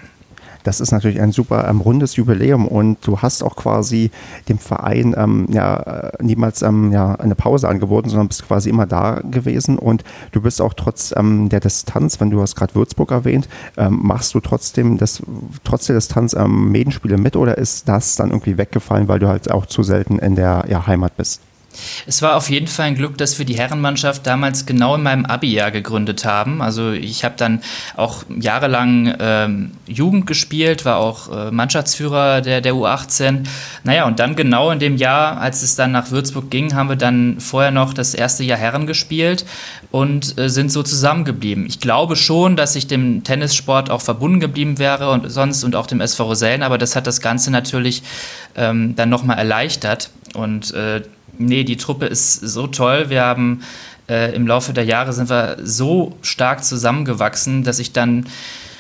[0.66, 4.12] das ist natürlich ein super ähm, rundes Jubiläum und du hast auch quasi
[4.50, 8.88] dem Verein ähm, ja äh, niemals ähm, ja, eine Pause angeboten, sondern bist quasi immer
[8.88, 13.12] da gewesen und du bist auch trotz ähm, der Distanz, wenn du hast gerade Würzburg
[13.12, 13.48] erwähnt,
[13.78, 15.22] ähm, machst du trotzdem das
[15.64, 19.52] trotz der Distanz ähm, Medienspiele mit oder ist das dann irgendwie weggefallen, weil du halt
[19.52, 21.42] auch zu selten in der ja, Heimat bist?
[22.06, 25.26] Es war auf jeden Fall ein Glück, dass wir die Herrenmannschaft damals genau in meinem
[25.26, 26.62] Abi-Jahr gegründet haben.
[26.62, 27.62] Also ich habe dann
[27.96, 33.46] auch jahrelang ähm, Jugend gespielt, war auch äh, Mannschaftsführer der, der U18.
[33.84, 36.96] Naja, und dann genau in dem Jahr, als es dann nach Würzburg ging, haben wir
[36.96, 39.46] dann vorher noch das erste Jahr Herren gespielt
[39.92, 41.66] und äh, sind so zusammengeblieben.
[41.66, 45.88] Ich glaube schon, dass ich dem Tennissport auch verbunden geblieben wäre und sonst und auch
[45.88, 48.04] dem SV Rosellen, aber das hat das Ganze natürlich
[48.56, 50.10] ähm, dann nochmal erleichtert.
[50.34, 51.02] Und äh,
[51.38, 53.10] nee, die Truppe ist so toll.
[53.10, 53.62] Wir haben
[54.08, 58.28] äh, im Laufe der Jahre sind wir so stark zusammengewachsen, dass ich dann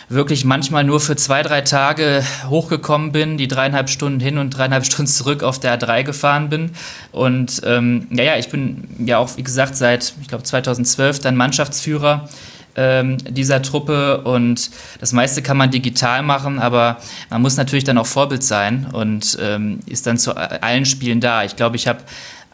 [0.07, 4.85] wirklich manchmal nur für zwei, drei Tage hochgekommen bin, die dreieinhalb Stunden hin und dreieinhalb
[4.91, 6.71] Stunden zurück auf der A3 gefahren bin.
[7.11, 12.29] Und ähm, ja, ich bin ja auch, wie gesagt, seit, ich glaube, 2012 dann Mannschaftsführer
[12.75, 16.97] ähm, dieser Truppe und das meiste kann man digital machen, aber
[17.29, 21.43] man muss natürlich dann auch Vorbild sein und ähm, ist dann zu allen Spielen da.
[21.45, 21.99] Ich glaube, ich habe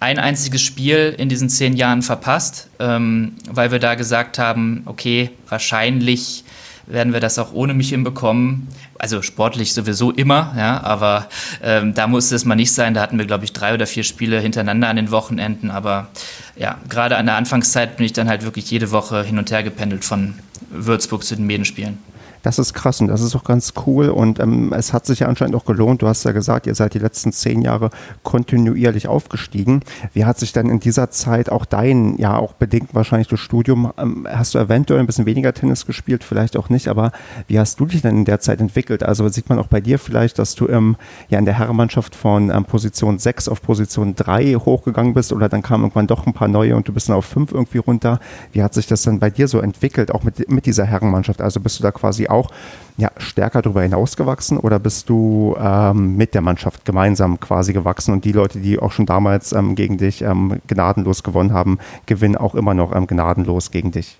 [0.01, 5.29] ein einziges Spiel in diesen zehn Jahren verpasst, ähm, weil wir da gesagt haben, okay,
[5.47, 6.43] wahrscheinlich
[6.87, 8.67] werden wir das auch ohne mich hinbekommen.
[8.97, 11.27] Also sportlich sowieso immer, ja, aber
[11.61, 12.95] ähm, da musste es mal nicht sein.
[12.95, 15.69] Da hatten wir, glaube ich, drei oder vier Spiele hintereinander an den Wochenenden.
[15.69, 16.09] Aber
[16.55, 19.61] ja, gerade an der Anfangszeit bin ich dann halt wirklich jede Woche hin und her
[19.61, 20.33] gependelt von
[20.71, 21.99] Würzburg zu den Medenspielen.
[22.43, 25.27] Das ist krass und das ist auch ganz cool und ähm, es hat sich ja
[25.27, 26.01] anscheinend auch gelohnt.
[26.01, 27.89] Du hast ja gesagt, ihr seid die letzten zehn Jahre
[28.23, 29.81] kontinuierlich aufgestiegen.
[30.13, 33.91] Wie hat sich denn in dieser Zeit auch dein, ja auch bedingt wahrscheinlich das Studium,
[33.97, 37.11] ähm, hast du eventuell ein bisschen weniger Tennis gespielt, vielleicht auch nicht, aber
[37.47, 39.03] wie hast du dich denn in der Zeit entwickelt?
[39.03, 40.95] Also sieht man auch bei dir vielleicht, dass du ähm,
[41.29, 45.61] ja in der Herrenmannschaft von ähm, Position 6 auf Position 3 hochgegangen bist oder dann
[45.61, 48.19] kamen irgendwann doch ein paar neue und du bist dann auf 5 irgendwie runter.
[48.51, 51.41] Wie hat sich das dann bei dir so entwickelt, auch mit, mit dieser Herrenmannschaft?
[51.41, 52.49] Also bist du da quasi auch
[52.97, 58.25] ja, stärker darüber hinausgewachsen oder bist du ähm, mit der Mannschaft gemeinsam quasi gewachsen und
[58.25, 62.53] die Leute, die auch schon damals ähm, gegen dich ähm, gnadenlos gewonnen haben, gewinnen auch
[62.53, 64.17] immer noch ähm, gnadenlos gegen dich?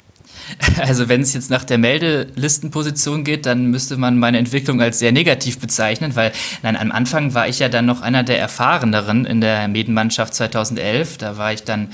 [0.81, 5.11] Also wenn es jetzt nach der Meldelistenposition geht, dann müsste man meine Entwicklung als sehr
[5.11, 6.31] negativ bezeichnen, weil
[6.63, 11.17] nein, am Anfang war ich ja dann noch einer der erfahreneren in der Medenmannschaft 2011.
[11.17, 11.89] Da war ich dann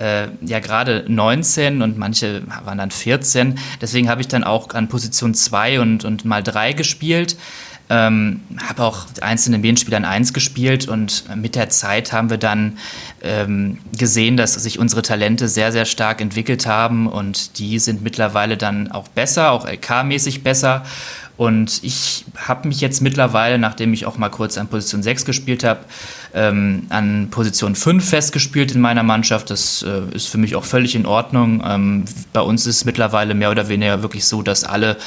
[0.00, 3.58] äh, ja gerade 19 und manche waren dann 14.
[3.80, 7.36] Deswegen habe ich dann auch an Position 2 und, und mal 3 gespielt.
[7.92, 12.78] Ähm, habe auch einzelne Medienspieler in 1 gespielt und mit der Zeit haben wir dann
[13.20, 18.56] ähm, gesehen, dass sich unsere Talente sehr, sehr stark entwickelt haben und die sind mittlerweile
[18.56, 20.84] dann auch besser, auch LK-mäßig besser.
[21.40, 25.64] Und ich habe mich jetzt mittlerweile, nachdem ich auch mal kurz an Position 6 gespielt
[25.64, 25.80] habe,
[26.34, 29.48] ähm, an Position 5 festgespielt in meiner Mannschaft.
[29.48, 31.62] Das äh, ist für mich auch völlig in Ordnung.
[31.66, 34.98] Ähm, bei uns ist mittlerweile mehr oder weniger wirklich so, dass alle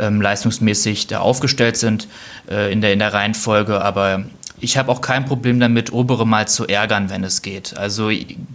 [0.00, 2.08] ähm, leistungsmäßig da aufgestellt sind
[2.50, 3.80] äh, in, der, in der Reihenfolge.
[3.80, 4.24] Aber
[4.58, 7.76] ich habe auch kein Problem damit, obere mal zu ärgern, wenn es geht.
[7.76, 8.10] Also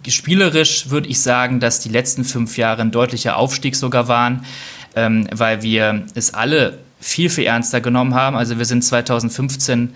[0.05, 4.43] spielerisch würde ich sagen, dass die letzten fünf Jahre ein deutlicher Aufstieg sogar waren,
[4.97, 8.35] ähm, weil wir es alle viel, viel ernster genommen haben.
[8.35, 9.93] Also wir sind 2015,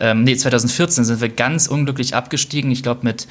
[0.00, 2.70] ähm, nee, 2014 sind wir ganz unglücklich abgestiegen.
[2.70, 3.26] Ich glaube mit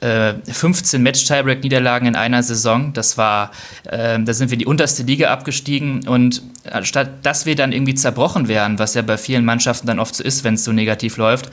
[0.00, 2.92] äh, 15 Match-Tiebreak-Niederlagen in einer Saison.
[2.92, 3.50] Das war,
[3.84, 6.42] äh, da sind wir in die unterste Liga abgestiegen und
[6.82, 10.24] statt dass wir dann irgendwie zerbrochen wären, was ja bei vielen Mannschaften dann oft so
[10.24, 11.50] ist, wenn es so negativ läuft,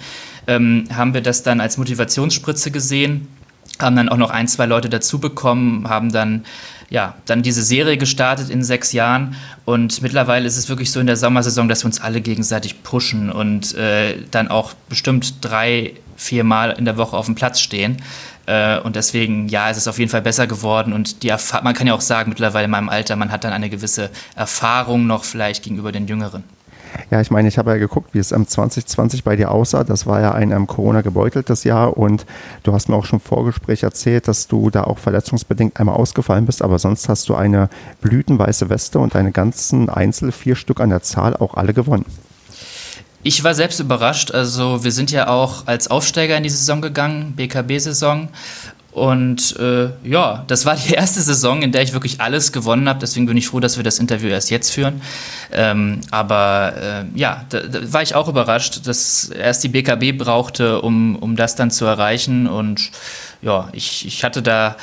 [0.48, 3.28] ähm, haben wir das dann als Motivationsspritze gesehen,
[3.84, 6.46] haben dann auch noch ein, zwei Leute dazu bekommen, haben dann
[6.90, 11.08] ja, dann diese Serie gestartet in sechs Jahren und mittlerweile ist es wirklich so in
[11.08, 16.44] der Sommersaison, dass wir uns alle gegenseitig pushen und äh, dann auch bestimmt drei, vier
[16.44, 17.98] Mal in der Woche auf dem Platz stehen.
[18.46, 20.94] Äh, und deswegen, ja, es ist auf jeden Fall besser geworden.
[20.94, 23.70] Und die man kann ja auch sagen, mittlerweile in meinem Alter, man hat dann eine
[23.70, 26.44] gewisse Erfahrung noch vielleicht gegenüber den Jüngeren.
[27.12, 29.84] Ja, ich meine, ich habe ja geguckt, wie es im 2020 bei dir aussah.
[29.84, 32.26] Das war ja ein ähm, Corona-gebeuteltes Jahr und
[32.64, 36.46] du hast mir auch schon im Vorgespräch erzählt, dass du da auch verletzungsbedingt einmal ausgefallen
[36.46, 37.70] bist, aber sonst hast du eine
[38.02, 42.06] blütenweiße Weste und deine ganzen Einzel, vier Stück an der Zahl, auch alle gewonnen.
[43.26, 44.32] Ich war selbst überrascht.
[44.32, 48.28] Also wir sind ja auch als Aufsteiger in die Saison gegangen, BKB-Saison.
[48.94, 53.00] Und äh, ja, das war die erste Saison, in der ich wirklich alles gewonnen habe.
[53.00, 55.02] Deswegen bin ich froh, dass wir das Interview erst jetzt führen.
[55.52, 60.82] Ähm, aber äh, ja, da, da, war ich auch überrascht, dass erst die BKB brauchte,
[60.82, 62.48] um, um das dann zu erreichen.
[62.48, 62.92] Und
[63.42, 64.78] ja, ich, ich hatte da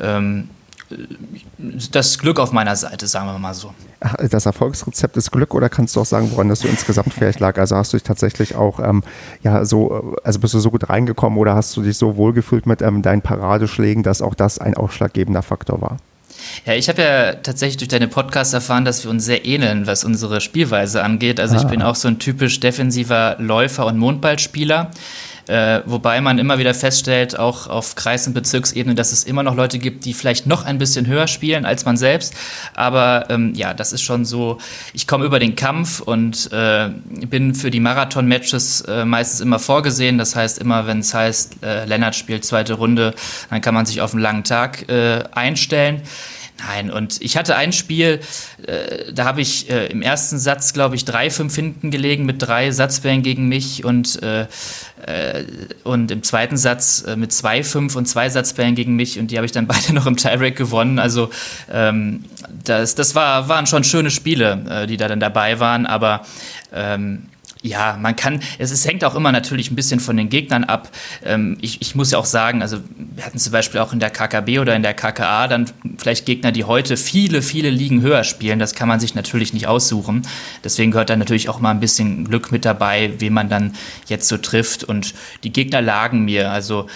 [0.00, 0.48] ähm,
[1.90, 3.72] das Glück auf meiner Seite, sagen wir mal so.
[4.30, 7.58] Das Erfolgsrezept ist Glück oder kannst du auch sagen, woran das so insgesamt vielleicht lag?
[7.58, 9.02] Also hast du dich tatsächlich auch ähm,
[9.42, 12.82] ja so, also bist du so gut reingekommen oder hast du dich so wohlgefühlt mit
[12.82, 15.96] ähm, deinen Paradeschlägen, dass auch das ein ausschlaggebender Faktor war?
[16.64, 20.04] Ja, ich habe ja tatsächlich durch deine Podcasts erfahren, dass wir uns sehr ähneln, was
[20.04, 21.40] unsere Spielweise angeht.
[21.40, 21.60] Also ah.
[21.60, 24.90] ich bin auch so ein typisch defensiver Läufer und Mondballspieler.
[25.46, 29.54] Äh, wobei man immer wieder feststellt, auch auf Kreis- und Bezirksebene, dass es immer noch
[29.54, 32.34] Leute gibt, die vielleicht noch ein bisschen höher spielen als man selbst.
[32.74, 34.58] Aber ähm, ja, das ist schon so,
[34.92, 36.88] ich komme über den Kampf und äh,
[37.26, 40.18] bin für die Marathon-Matches äh, meistens immer vorgesehen.
[40.18, 43.14] Das heißt, immer wenn es heißt, äh, Lennart spielt zweite Runde,
[43.50, 46.02] dann kann man sich auf einen langen Tag äh, einstellen.
[46.58, 48.20] Nein, und ich hatte ein Spiel,
[48.66, 52.40] äh, da habe ich äh, im ersten Satz, glaube ich, drei, fünf hinten gelegen mit
[52.40, 54.46] drei Satzbällen gegen mich und, äh,
[55.04, 55.44] äh
[55.82, 59.36] und im zweiten Satz äh, mit zwei, fünf und zwei Satzbällen gegen mich und die
[59.36, 61.00] habe ich dann beide noch im Tiebreak gewonnen.
[61.00, 61.30] Also
[61.72, 62.24] ähm,
[62.64, 66.24] das, das war, waren schon schöne Spiele, äh, die da dann dabei waren, aber
[66.72, 67.24] ähm,
[67.64, 70.90] ja, man kann, es, es, hängt auch immer natürlich ein bisschen von den Gegnern ab.
[71.24, 74.10] Ähm, ich, ich, muss ja auch sagen, also wir hatten zum Beispiel auch in der
[74.10, 78.58] KKB oder in der KKA dann vielleicht Gegner, die heute viele, viele Ligen höher spielen.
[78.58, 80.26] Das kann man sich natürlich nicht aussuchen.
[80.62, 83.74] Deswegen gehört da natürlich auch mal ein bisschen Glück mit dabei, wen man dann
[84.08, 84.84] jetzt so trifft.
[84.84, 86.50] Und die Gegner lagen mir.
[86.50, 86.86] Also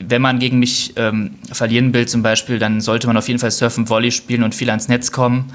[0.00, 3.50] wenn man gegen mich ähm, verlieren will zum Beispiel, dann sollte man auf jeden Fall
[3.50, 5.50] Surfen Volley spielen und viel ans Netz kommen.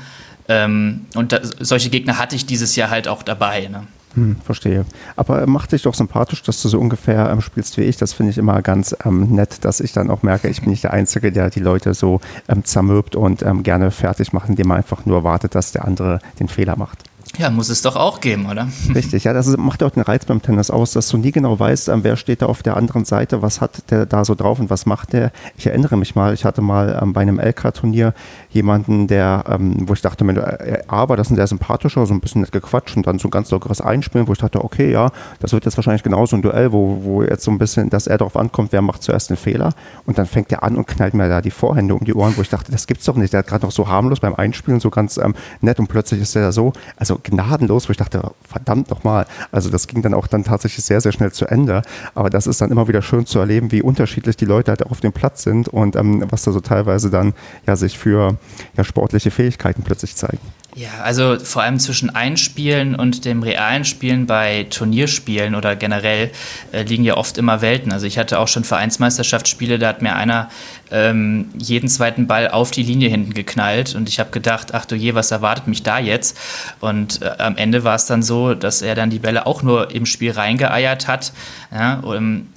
[0.47, 3.67] Ähm, und da, solche Gegner hatte ich dieses Jahr halt auch dabei.
[3.67, 3.85] Ne?
[4.15, 4.85] Hm, verstehe.
[5.17, 7.97] Aber macht dich doch sympathisch, dass du so ungefähr ähm, spielst wie ich.
[7.97, 10.83] Das finde ich immer ganz ähm, nett, dass ich dann auch merke, ich bin nicht
[10.83, 14.77] der Einzige, der die Leute so ähm, zermürbt und ähm, gerne fertig macht, indem man
[14.77, 17.03] einfach nur wartet, dass der andere den Fehler macht.
[17.37, 18.67] Ja, muss es doch auch geben, oder?
[18.95, 21.59] Richtig, ja, das macht ja auch den Reiz beim Tennis aus, dass du nie genau
[21.59, 24.59] weißt, ähm, wer steht da auf der anderen Seite, was hat der da so drauf
[24.59, 25.31] und was macht der.
[25.57, 28.13] Ich erinnere mich mal, ich hatte mal ähm, bei einem LK-Turnier
[28.51, 32.21] jemanden, der, ähm, wo ich dachte, äh, A war das ein sehr sympathischer, so ein
[32.21, 35.11] bisschen nett gequatscht und dann so ein ganz lockeres Einspielen, wo ich dachte, okay, ja,
[35.39, 38.17] das wird jetzt wahrscheinlich genauso ein Duell, wo, wo jetzt so ein bisschen, dass er
[38.17, 39.73] darauf ankommt, wer macht zuerst den Fehler
[40.05, 42.41] und dann fängt er an und knallt mir da die Vorhände um die Ohren, wo
[42.41, 43.33] ich dachte, das gibt's doch nicht.
[43.33, 46.35] Der hat gerade noch so harmlos beim Einspielen, so ganz ähm, nett und plötzlich ist
[46.35, 49.25] er da so, also gnadenlos, wo ich dachte, verdammt nochmal.
[49.51, 51.81] Also das ging dann auch dann tatsächlich sehr, sehr schnell zu Ende.
[52.13, 55.01] Aber das ist dann immer wieder schön zu erleben, wie unterschiedlich die Leute halt auf
[55.01, 57.33] dem Platz sind und ähm, was da so teilweise dann
[57.67, 58.37] ja sich für
[58.77, 60.39] ja, sportliche Fähigkeiten plötzlich zeigen.
[60.77, 66.31] Ja, also vor allem zwischen Einspielen und dem realen Spielen bei Turnierspielen oder generell
[66.73, 67.93] äh, liegen ja oft immer Welten.
[67.93, 70.49] Also ich hatte auch schon Vereinsmeisterschaftsspiele, da hat mir einer
[70.91, 74.95] ähm, jeden zweiten Ball auf die Linie hinten geknallt und ich habe gedacht, ach du
[74.95, 76.37] je, was erwartet mich da jetzt?
[76.79, 79.91] Und äh, am Ende war es dann so, dass er dann die Bälle auch nur
[79.91, 81.33] im Spiel reingeeiert hat.
[81.73, 82.01] Ja,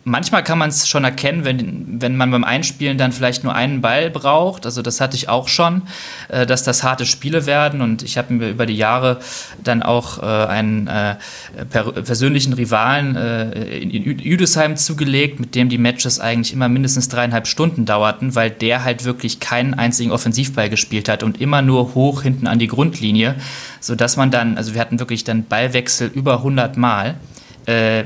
[0.05, 3.81] manchmal kann man es schon erkennen, wenn, wenn man beim Einspielen dann vielleicht nur einen
[3.81, 4.65] Ball braucht.
[4.65, 5.83] Also das hatte ich auch schon,
[6.29, 9.19] äh, dass das harte Spiele werden und ich habe mir über die Jahre
[9.63, 11.17] dann auch äh, einen äh,
[11.71, 17.09] per persönlichen Rivalen äh, in, in Üdesheim zugelegt, mit dem die Matches eigentlich immer mindestens
[17.09, 21.63] dreieinhalb Stunden dauerten hatten, weil der halt wirklich keinen einzigen Offensivball gespielt hat und immer
[21.63, 23.37] nur hoch hinten an die Grundlinie,
[23.81, 27.15] sodass man dann, also wir hatten wirklich dann Ballwechsel über 100 Mal.
[27.69, 28.05] Äh,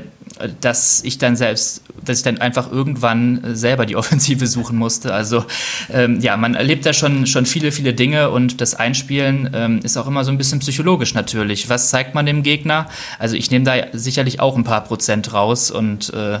[0.59, 5.13] dass ich dann selbst, dass ich dann einfach irgendwann selber die Offensive suchen musste.
[5.13, 5.45] Also
[5.89, 9.95] ähm, ja, man erlebt da schon, schon viele, viele Dinge und das Einspielen ähm, ist
[9.95, 11.69] auch immer so ein bisschen psychologisch natürlich.
[11.69, 12.87] Was zeigt man dem Gegner?
[13.19, 16.39] Also ich nehme da sicherlich auch ein paar Prozent raus und äh,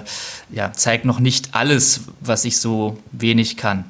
[0.51, 3.85] ja, zeige noch nicht alles, was ich so wenig kann.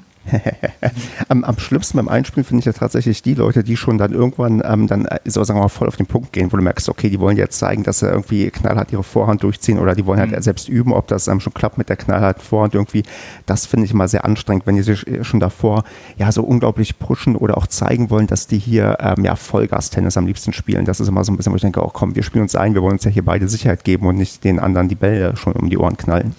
[1.28, 4.62] Am, am, schlimmsten beim Einspielen finde ich ja tatsächlich die Leute, die schon dann irgendwann
[4.66, 6.90] ähm, dann äh, so sagen wir mal voll auf den Punkt gehen, wo du merkst,
[6.90, 10.20] okay, die wollen jetzt zeigen, dass sie irgendwie knallhart ihre Vorhand durchziehen oder die wollen
[10.20, 10.42] halt mhm.
[10.42, 13.04] selbst üben, ob das ähm, schon klappt mit der knallhart Vorhand irgendwie.
[13.46, 15.84] Das finde ich immer sehr anstrengend, wenn die sich äh, schon davor
[16.18, 20.26] ja so unglaublich pushen oder auch zeigen wollen, dass die hier ähm, ja Vollgas-Tennis am
[20.26, 20.86] liebsten spielen.
[20.86, 22.74] Das ist immer so ein bisschen, wo ich denke, oh komm, wir spielen uns ein,
[22.74, 25.54] wir wollen uns ja hier beide Sicherheit geben und nicht den anderen die Bälle schon
[25.54, 26.34] um die Ohren knallen.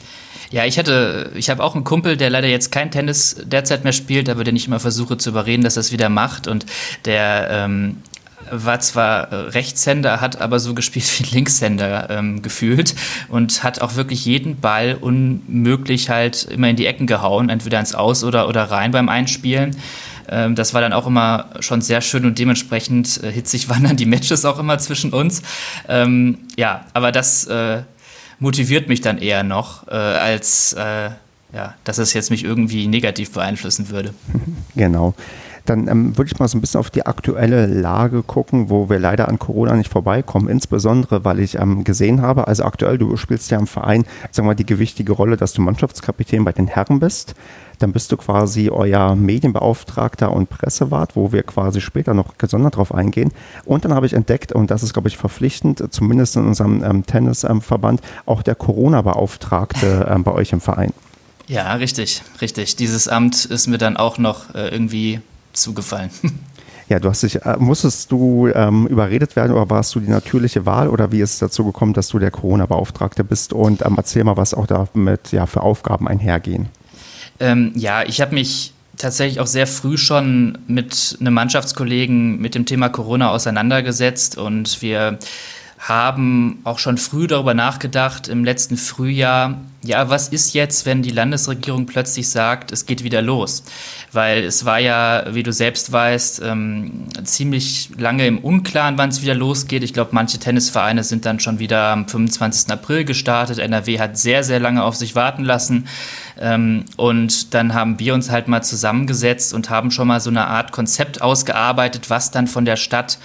[0.50, 3.92] Ja, ich hatte, ich habe auch einen Kumpel, der leider jetzt kein Tennis derzeit mehr
[3.92, 6.46] spielt, aber den ich immer versuche zu überreden, dass er es wieder macht.
[6.46, 6.66] Und
[7.04, 7.96] der ähm,
[8.50, 12.94] war zwar Rechtshänder, hat aber so gespielt wie Linkshänder ähm, gefühlt
[13.28, 17.94] und hat auch wirklich jeden Ball unmöglich halt immer in die Ecken gehauen, entweder ins
[17.94, 19.76] Aus oder, oder rein beim Einspielen.
[20.28, 23.96] Ähm, das war dann auch immer schon sehr schön und dementsprechend äh, hitzig waren dann
[23.96, 25.42] die Matches auch immer zwischen uns.
[25.88, 27.82] Ähm, ja, aber das äh,
[28.38, 31.10] motiviert mich dann eher noch, äh, als äh,
[31.54, 34.14] ja, dass es jetzt mich irgendwie negativ beeinflussen würde.
[34.76, 35.14] Genau.
[35.64, 38.98] Dann ähm, würde ich mal so ein bisschen auf die aktuelle Lage gucken, wo wir
[38.98, 40.48] leider an Corona nicht vorbeikommen.
[40.48, 44.50] Insbesondere, weil ich ähm, gesehen habe, also aktuell, du spielst ja im Verein, sagen wir
[44.50, 47.34] mal, die gewichtige Rolle, dass du Mannschaftskapitän bei den Herren bist.
[47.78, 52.94] Dann bist du quasi euer Medienbeauftragter und Pressewart, wo wir quasi später noch gesondert drauf
[52.94, 53.32] eingehen.
[53.64, 57.06] Und dann habe ich entdeckt, und das ist, glaube ich, verpflichtend, zumindest in unserem ähm,
[57.06, 60.92] Tennisverband, auch der Corona-Beauftragte ähm, bei euch im Verein.
[61.46, 62.76] Ja, richtig, richtig.
[62.76, 65.20] Dieses Amt ist mir dann auch noch äh, irgendwie
[65.56, 66.10] zugefallen.
[66.86, 70.66] Ja, du hast dich, äh, musstest du ähm, überredet werden oder warst du die natürliche
[70.66, 73.54] Wahl oder wie ist es dazu gekommen, dass du der Corona-Beauftragte bist?
[73.54, 76.68] Und ähm, erzähl mal, was auch damit ja, für Aufgaben einhergehen.
[77.40, 82.66] Ähm, ja, ich habe mich tatsächlich auch sehr früh schon mit einem Mannschaftskollegen mit dem
[82.66, 85.18] Thema Corona auseinandergesetzt und wir
[85.84, 91.10] haben auch schon früh darüber nachgedacht, im letzten Frühjahr, ja, was ist jetzt, wenn die
[91.10, 93.64] Landesregierung plötzlich sagt, es geht wieder los?
[94.10, 99.20] Weil es war ja, wie du selbst weißt, ähm, ziemlich lange im Unklaren, wann es
[99.20, 99.82] wieder losgeht.
[99.82, 102.72] Ich glaube, manche Tennisvereine sind dann schon wieder am 25.
[102.72, 103.58] April gestartet.
[103.58, 105.86] NRW hat sehr, sehr lange auf sich warten lassen.
[106.40, 110.46] Ähm, und dann haben wir uns halt mal zusammengesetzt und haben schon mal so eine
[110.46, 113.18] Art Konzept ausgearbeitet, was dann von der Stadt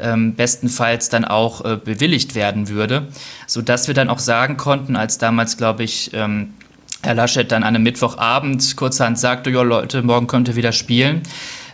[0.00, 3.08] ähm, bestenfalls dann auch äh, bewilligt werden würde,
[3.46, 6.54] sodass wir dann auch sagen konnten, als damals, glaube ich, ähm,
[7.02, 11.22] Herr Laschet dann an einem Mittwochabend kurzerhand sagte, ja Leute, morgen könnt ihr wieder spielen,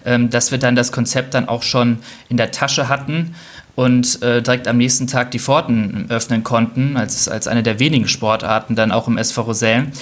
[0.05, 1.99] ähm, dass wir dann das Konzept dann auch schon
[2.29, 3.35] in der Tasche hatten
[3.75, 8.07] und äh, direkt am nächsten Tag die Pforten öffnen konnten, als, als eine der wenigen
[8.07, 9.93] Sportarten dann auch im SV Rosellen.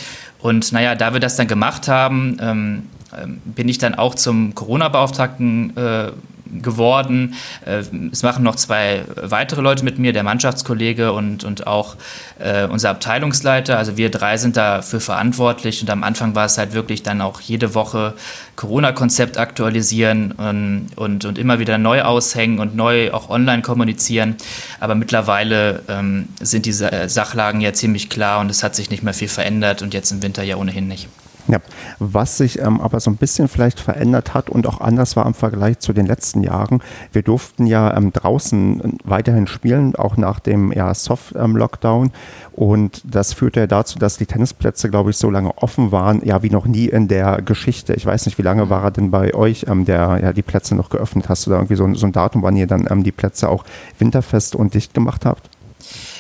[0.41, 2.83] Und naja, da wir das dann gemacht haben, ähm,
[3.17, 6.13] ähm bin ich dann auch zum Corona-Beauftragten äh,
[6.61, 7.35] geworden.
[7.65, 11.97] Äh, es machen noch zwei weitere Leute mit mir, der Mannschaftskollege und, und auch
[12.39, 13.79] äh, unser Abteilungsleiter.
[13.79, 17.41] Also wir drei sind dafür verantwortlich und am Anfang war es halt wirklich dann auch
[17.41, 18.15] jede Woche
[18.57, 24.37] Corona-Konzept aktualisieren und, und, und, immer wieder neu aushängen und neu auch online kommunizieren.
[24.79, 29.15] Aber mittlerweile ähm, sind diese Sachlagen ja ziemlich klar und es hat sich nicht mehr
[29.15, 31.09] viel verändert und jetzt im Winter ja ohnehin nicht.
[31.49, 31.59] Ja,
[31.99, 35.35] was sich ähm, aber so ein bisschen vielleicht verändert hat und auch anders war im
[35.35, 36.81] Vergleich zu den letzten Jahren.
[37.13, 42.07] Wir durften ja ähm, draußen weiterhin spielen, auch nach dem ja, Soft-Lockdown.
[42.07, 42.13] Ähm,
[42.53, 46.43] und das führte ja dazu, dass die Tennisplätze, glaube ich, so lange offen waren, ja,
[46.43, 47.95] wie noch nie in der Geschichte.
[47.95, 50.77] Ich weiß nicht, wie lange war er denn bei euch, ähm, der ja die Plätze
[50.77, 51.29] noch geöffnet?
[51.29, 53.65] Hast da irgendwie so, so ein Datum, wann ihr dann ähm, die Plätze auch
[53.99, 55.52] winterfest und dicht gemacht habt?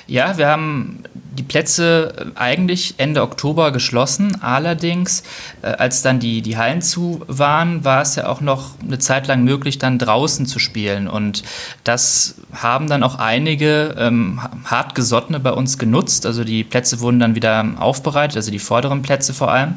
[0.06, 1.04] Ja, wir haben
[1.36, 4.42] die Plätze äh, eigentlich Ende Oktober geschlossen.
[4.42, 5.22] Allerdings,
[5.62, 9.26] äh, als dann die, die Hallen zu waren, war es ja auch noch eine Zeit
[9.26, 11.08] lang möglich, dann draußen zu spielen.
[11.08, 11.42] Und
[11.84, 16.26] das haben dann auch einige ähm, hartgesottene bei uns genutzt.
[16.26, 19.74] Also die Plätze wurden dann wieder aufbereitet, also die vorderen Plätze vor allem.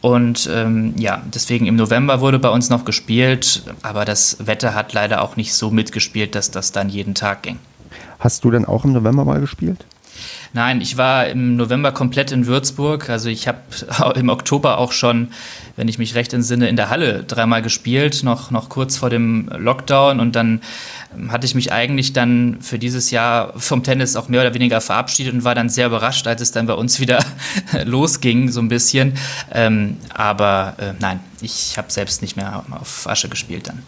[0.00, 4.92] Und ähm, ja, deswegen im November wurde bei uns noch gespielt, aber das Wetter hat
[4.92, 7.58] leider auch nicht so mitgespielt, dass das dann jeden Tag ging.
[8.18, 9.84] Hast du denn auch im November mal gespielt?
[10.52, 13.10] Nein, ich war im November komplett in Würzburg.
[13.10, 13.58] Also ich habe
[14.14, 15.28] im Oktober auch schon,
[15.76, 19.48] wenn ich mich recht entsinne, in der Halle dreimal gespielt, noch, noch kurz vor dem
[19.48, 20.20] Lockdown.
[20.20, 20.60] Und dann
[21.16, 24.80] ähm, hatte ich mich eigentlich dann für dieses Jahr vom Tennis auch mehr oder weniger
[24.80, 27.18] verabschiedet und war dann sehr überrascht, als es dann bei uns wieder
[27.84, 29.14] losging, so ein bisschen.
[29.50, 33.82] Ähm, aber äh, nein, ich habe selbst nicht mehr auf Asche gespielt dann.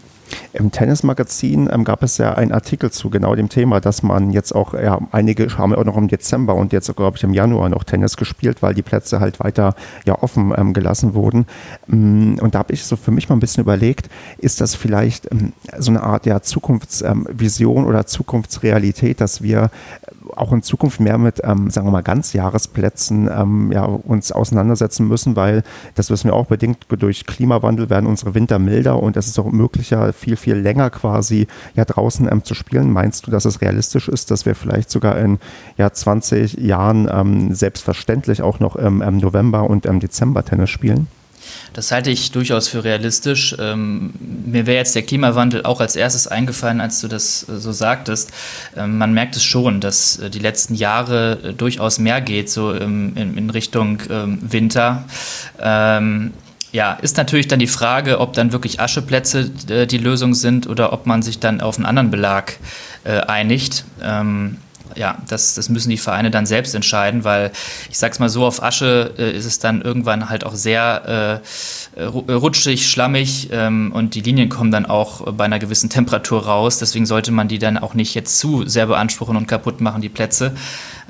[0.53, 4.53] Im Tennismagazin ähm, gab es ja einen Artikel zu genau dem Thema, dass man jetzt
[4.53, 7.83] auch, ja, einige haben auch noch im Dezember und jetzt, glaube ich, im Januar noch
[7.83, 9.75] Tennis gespielt, weil die Plätze halt weiter
[10.05, 11.45] ja offen ähm, gelassen wurden.
[11.87, 15.31] Mm, und da habe ich so für mich mal ein bisschen überlegt, ist das vielleicht
[15.31, 19.69] ähm, so eine Art ja, Zukunftsvision ähm, oder Zukunftsrealität, dass wir
[20.35, 25.35] auch in Zukunft mehr mit, ähm, sagen wir mal, Ganzjahresplätzen ähm, ja, uns auseinandersetzen müssen,
[25.35, 25.63] weil
[25.95, 29.51] das wissen wir auch bedingt durch Klimawandel werden unsere Winter milder und es ist auch
[29.51, 32.91] möglicher, viel, viel länger quasi ja draußen ähm, zu spielen.
[32.91, 35.39] Meinst du, dass es realistisch ist, dass wir vielleicht sogar in
[35.77, 41.07] ja, 20 Jahren ähm, selbstverständlich auch noch im November und im Dezember Tennis spielen?
[41.73, 43.55] Das halte ich durchaus für realistisch.
[43.59, 47.71] Ähm, mir wäre jetzt der Klimawandel auch als erstes eingefallen, als du das äh, so
[47.71, 48.31] sagtest.
[48.75, 52.73] Ähm, man merkt es schon, dass äh, die letzten Jahre äh, durchaus mehr geht, so
[52.73, 55.05] im, in, in, Richtung ähm, Winter.
[55.59, 56.33] Ähm,
[56.71, 60.93] ja, ist natürlich dann die Frage, ob dann wirklich Ascheplätze äh, die Lösung sind oder
[60.93, 62.57] ob man sich dann auf einen anderen Belag
[63.03, 63.85] äh, einigt.
[64.01, 64.57] Ähm,
[64.95, 67.51] ja, das, das müssen die Vereine dann selbst entscheiden, weil
[67.89, 71.41] ich sag's mal so, auf Asche äh, ist es dann irgendwann halt auch sehr
[71.95, 76.79] äh, rutschig, schlammig ähm, und die Linien kommen dann auch bei einer gewissen Temperatur raus.
[76.79, 80.09] Deswegen sollte man die dann auch nicht jetzt zu sehr beanspruchen und kaputt machen, die
[80.09, 80.53] Plätze.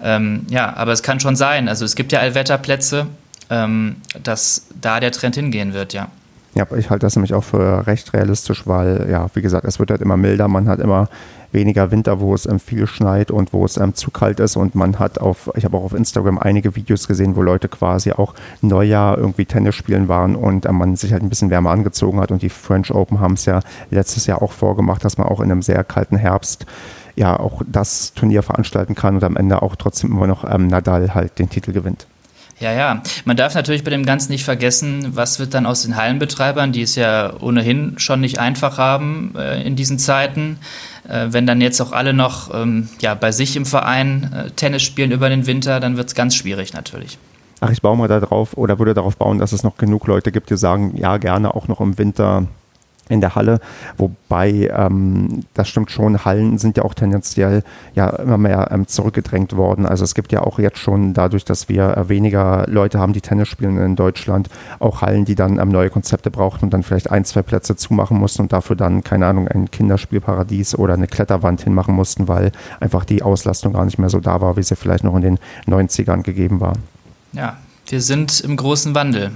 [0.03, 1.67] Ähm, ja, aber es kann schon sein.
[1.67, 3.07] Also es gibt ja Allwetterplätze,
[3.49, 6.09] ähm, dass da der Trend hingehen wird, ja.
[6.55, 9.91] Ja, ich halte das nämlich auch für recht realistisch, weil, ja, wie gesagt, es wird
[9.91, 11.07] halt immer milder, man hat immer
[11.51, 14.55] weniger Winter, wo es ähm, viel schneit und wo es ähm, zu kalt ist.
[14.55, 18.11] Und man hat auf, ich habe auch auf Instagram einige Videos gesehen, wo Leute quasi
[18.11, 22.19] auch Neujahr irgendwie Tennis spielen waren und ähm, man sich halt ein bisschen wärmer angezogen
[22.19, 22.31] hat.
[22.31, 25.51] Und die French Open haben es ja letztes Jahr auch vorgemacht, dass man auch in
[25.51, 26.65] einem sehr kalten Herbst
[27.15, 31.15] ja auch das Turnier veranstalten kann und am Ende auch trotzdem immer noch ähm, Nadal
[31.15, 32.07] halt den Titel gewinnt.
[32.59, 33.03] Ja, ja.
[33.25, 36.81] Man darf natürlich bei dem Ganzen nicht vergessen, was wird dann aus den Hallenbetreibern, die
[36.81, 40.57] es ja ohnehin schon nicht einfach haben äh, in diesen Zeiten.
[41.07, 44.81] Äh, wenn dann jetzt auch alle noch ähm, ja, bei sich im Verein äh, Tennis
[44.81, 47.19] spielen über den Winter, dann wird es ganz schwierig natürlich.
[47.59, 50.49] Ach, ich baue mal darauf oder würde darauf bauen, dass es noch genug Leute gibt,
[50.49, 52.47] die sagen, ja, gerne auch noch im Winter
[53.09, 53.59] in der Halle,
[53.97, 57.63] wobei ähm, das stimmt schon, Hallen sind ja auch tendenziell
[57.95, 59.85] ja immer mehr ähm, zurückgedrängt worden.
[59.85, 63.21] Also es gibt ja auch jetzt schon dadurch, dass wir äh, weniger Leute haben, die
[63.21, 64.49] Tennis spielen in Deutschland,
[64.79, 68.17] auch Hallen, die dann ähm, neue Konzepte brauchten und dann vielleicht ein, zwei Plätze zumachen
[68.17, 73.05] mussten und dafür dann, keine Ahnung, ein Kinderspielparadies oder eine Kletterwand hinmachen mussten, weil einfach
[73.05, 76.23] die Auslastung gar nicht mehr so da war, wie sie vielleicht noch in den 90ern
[76.23, 76.73] gegeben war.
[77.33, 79.31] Ja, wir sind im großen Wandel,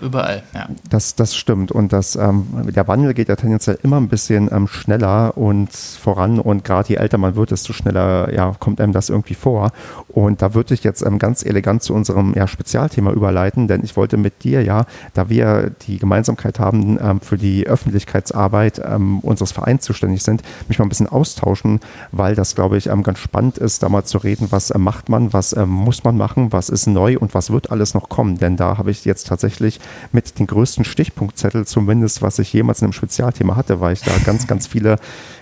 [0.00, 0.42] überall.
[0.54, 0.68] Ja.
[0.90, 1.72] Das, das stimmt.
[1.72, 6.38] Und das, ähm, der Wandel geht ja tendenziell immer ein bisschen ähm, schneller und voran.
[6.38, 9.72] Und gerade je älter man wird, desto schneller ja, kommt einem das irgendwie vor.
[10.08, 13.96] Und da würde ich jetzt ähm, ganz elegant zu unserem ja, Spezialthema überleiten, denn ich
[13.96, 19.52] wollte mit dir ja, da wir die Gemeinsamkeit haben, ähm, für die Öffentlichkeitsarbeit ähm, unseres
[19.52, 21.80] Vereins zuständig sind, mich mal ein bisschen austauschen,
[22.10, 25.32] weil das, glaube ich, ähm, ganz spannend ist, da mal zu reden, was macht man,
[25.32, 28.78] was muss man machen, was ist neu und was wird alles noch kommen, denn da
[28.78, 29.71] habe ich jetzt tatsächlich
[30.12, 34.12] mit den größten Stichpunktzettel zumindest, was ich jemals in einem Spezialthema hatte, weil ich da
[34.24, 34.96] ganz, ganz viele,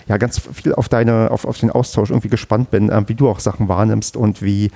[0.07, 3.29] ja, ganz viel auf deine, auf, auf den Austausch irgendwie gespannt bin, äh, wie du
[3.29, 4.71] auch Sachen wahrnimmst und wie,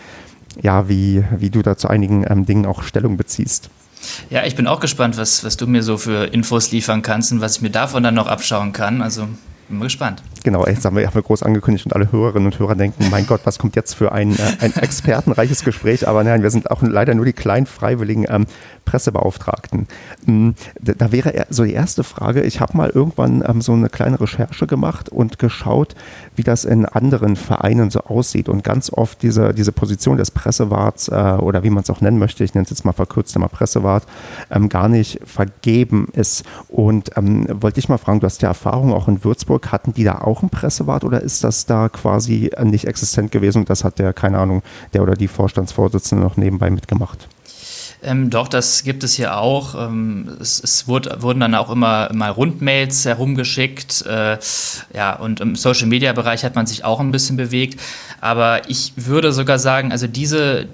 [0.62, 3.70] ja, wie, wie du da zu einigen ähm, Dingen auch Stellung beziehst.
[4.30, 7.42] Ja, ich bin auch gespannt, was, was du mir so für Infos liefern kannst und
[7.42, 9.02] was ich mir davon dann noch abschauen kann.
[9.02, 9.28] Also
[9.68, 10.24] bin gespannt.
[10.44, 13.26] Genau, jetzt haben wir, haben wir groß angekündigt und alle Hörerinnen und Hörer denken, mein
[13.26, 16.08] Gott, was kommt jetzt für ein, äh, ein expertenreiches Gespräch?
[16.08, 18.46] Aber nein, wir sind auch leider nur die kleinen freiwilligen ähm,
[18.86, 19.88] Pressebeauftragten.
[20.28, 24.22] Ähm, da, wäre so die erste Frage, ich habe mal irgendwann ähm, so eine kleine
[24.22, 25.96] Recherche gemacht und geschaut,
[26.36, 28.48] wie das in anderen Vereinen so aussieht.
[28.48, 32.20] Und ganz oft diese, diese Position des Pressewarts äh, oder wie man es auch nennen
[32.20, 34.04] möchte, ich nenne es jetzt mal verkürzt mal Pressewart,
[34.52, 36.44] ähm, gar nicht vergeben ist.
[36.70, 40.04] Und ähm, wollte ich mal fragen, du hast ja Erfahrung auch in Würzburg, hatten die
[40.04, 44.00] da auch einen Pressewart oder ist das da quasi nicht existent gewesen und das hat
[44.00, 47.28] der, keine Ahnung, der oder die Vorstandsvorsitzende noch nebenbei mitgemacht?
[48.06, 49.76] Ähm, doch, das gibt es hier auch.
[49.76, 54.06] Ähm, es, es wurde, wurden dann auch immer mal Rundmails herumgeschickt.
[54.06, 54.38] Äh,
[54.94, 57.82] ja, und im Social Media Bereich hat man sich auch ein bisschen bewegt.
[58.22, 60.68] Aber ich würde sogar sagen, also diese,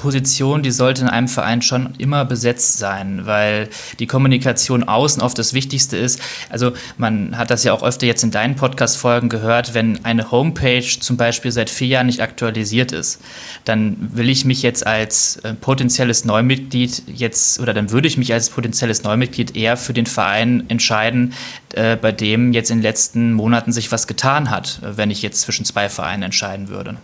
[0.00, 5.38] Position, die sollte in einem Verein schon immer besetzt sein, weil die Kommunikation außen oft
[5.38, 6.20] das Wichtigste ist.
[6.48, 10.82] Also man hat das ja auch öfter jetzt in deinen Podcast-Folgen gehört, wenn eine Homepage
[10.82, 13.20] zum Beispiel seit vier Jahren nicht aktualisiert ist,
[13.64, 18.32] dann will ich mich jetzt als äh, potenzielles Neumitglied jetzt, oder dann würde ich mich
[18.32, 21.34] als potenzielles Neumitglied eher für den Verein entscheiden,
[21.74, 25.42] äh, bei dem jetzt in den letzten Monaten sich was getan hat, wenn ich jetzt
[25.42, 26.96] zwischen zwei Vereinen entscheiden würde.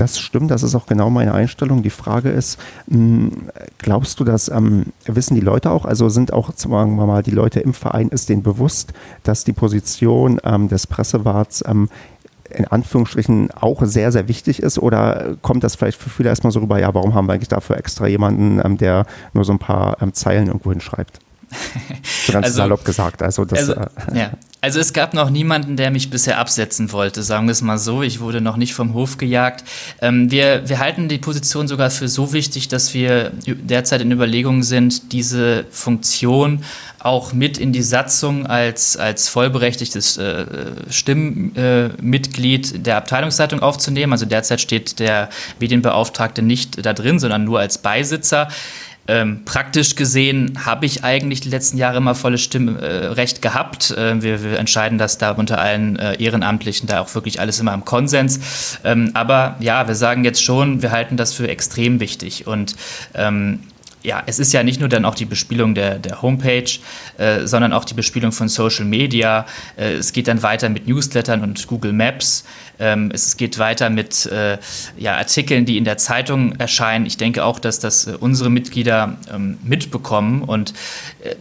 [0.00, 1.82] Das stimmt, das ist auch genau meine Einstellung.
[1.82, 6.50] Die Frage ist, hm, glaubst du, dass ähm, wissen die Leute auch, also sind auch,
[6.56, 8.94] sagen wir mal, die Leute im Verein, ist denen bewusst,
[9.24, 11.90] dass die Position ähm, des Pressewarts ähm,
[12.48, 14.78] in Anführungsstrichen auch sehr, sehr wichtig ist?
[14.78, 17.76] Oder kommt das vielleicht für viele erstmal so rüber, ja, warum haben wir eigentlich dafür
[17.76, 21.18] extra jemanden, ähm, der nur so ein paar ähm, Zeilen irgendwo hinschreibt?
[22.24, 23.22] So ganz also, salopp gesagt.
[23.22, 24.30] Also, das, also, äh, ja.
[24.60, 28.02] Also es gab noch niemanden, der mich bisher absetzen wollte, sagen wir es mal so.
[28.02, 29.64] Ich wurde noch nicht vom Hof gejagt.
[30.02, 34.62] Ähm, wir, wir halten die Position sogar für so wichtig, dass wir derzeit in Überlegungen
[34.62, 36.64] sind, diese Funktion
[36.98, 40.44] auch mit in die Satzung als, als vollberechtigtes äh,
[40.90, 44.12] Stimmmitglied äh, der Abteilungsleitung aufzunehmen.
[44.12, 48.48] Also derzeit steht der Medienbeauftragte nicht da drin, sondern nur als Beisitzer.
[49.08, 53.90] Ähm, praktisch gesehen habe ich eigentlich die letzten Jahre immer volles Stimmrecht äh, gehabt.
[53.90, 57.74] Äh, wir, wir, entscheiden das da unter allen äh, Ehrenamtlichen, da auch wirklich alles immer
[57.74, 58.78] im Konsens.
[58.84, 62.46] Ähm, aber ja, wir sagen jetzt schon, wir halten das für extrem wichtig.
[62.46, 62.76] Und
[63.14, 63.60] ähm,
[64.02, 66.70] ja, es ist ja nicht nur dann auch die Bespielung der, der Homepage,
[67.18, 69.46] äh, sondern auch die Bespielung von Social Media.
[69.76, 72.44] Äh, es geht dann weiter mit Newslettern und Google Maps.
[72.78, 74.58] Ähm, es geht weiter mit äh,
[74.96, 77.04] ja, Artikeln, die in der Zeitung erscheinen.
[77.04, 80.72] Ich denke auch, dass das äh, unsere Mitglieder ähm, mitbekommen und
[81.22, 81.34] äh,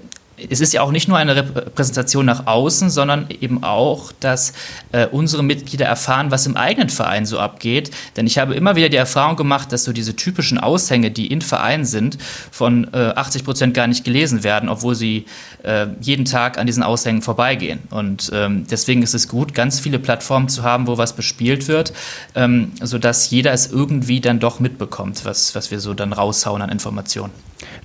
[0.49, 4.53] es ist ja auch nicht nur eine Repräsentation nach außen, sondern eben auch, dass
[4.91, 7.91] äh, unsere Mitglieder erfahren, was im eigenen Verein so abgeht.
[8.15, 11.41] Denn ich habe immer wieder die Erfahrung gemacht, dass so diese typischen Aushänge, die in
[11.41, 12.17] Vereinen sind,
[12.51, 15.25] von äh, 80 Prozent gar nicht gelesen werden, obwohl sie
[15.63, 17.79] äh, jeden Tag an diesen Aushängen vorbeigehen.
[17.89, 21.93] Und ähm, deswegen ist es gut, ganz viele Plattformen zu haben, wo was bespielt wird,
[22.35, 26.69] ähm, sodass jeder es irgendwie dann doch mitbekommt, was, was wir so dann raushauen an
[26.69, 27.31] Informationen.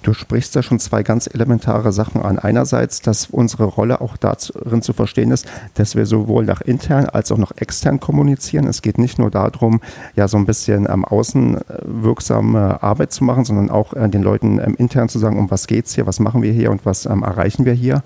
[0.02, 2.38] Du sprichst da schon zwei ganz elementare Sachen an.
[2.45, 7.32] Einerseits, dass unsere Rolle auch darin zu verstehen ist, dass wir sowohl nach intern als
[7.32, 8.66] auch nach extern kommunizieren.
[8.66, 9.80] Es geht nicht nur darum,
[10.14, 14.22] ja so ein bisschen am ähm, Außen wirksame Arbeit zu machen, sondern auch äh, den
[14.22, 17.07] Leuten ähm, intern zu sagen, um was geht's hier, was machen wir hier und was
[17.07, 18.03] ähm, erreichen wir hier.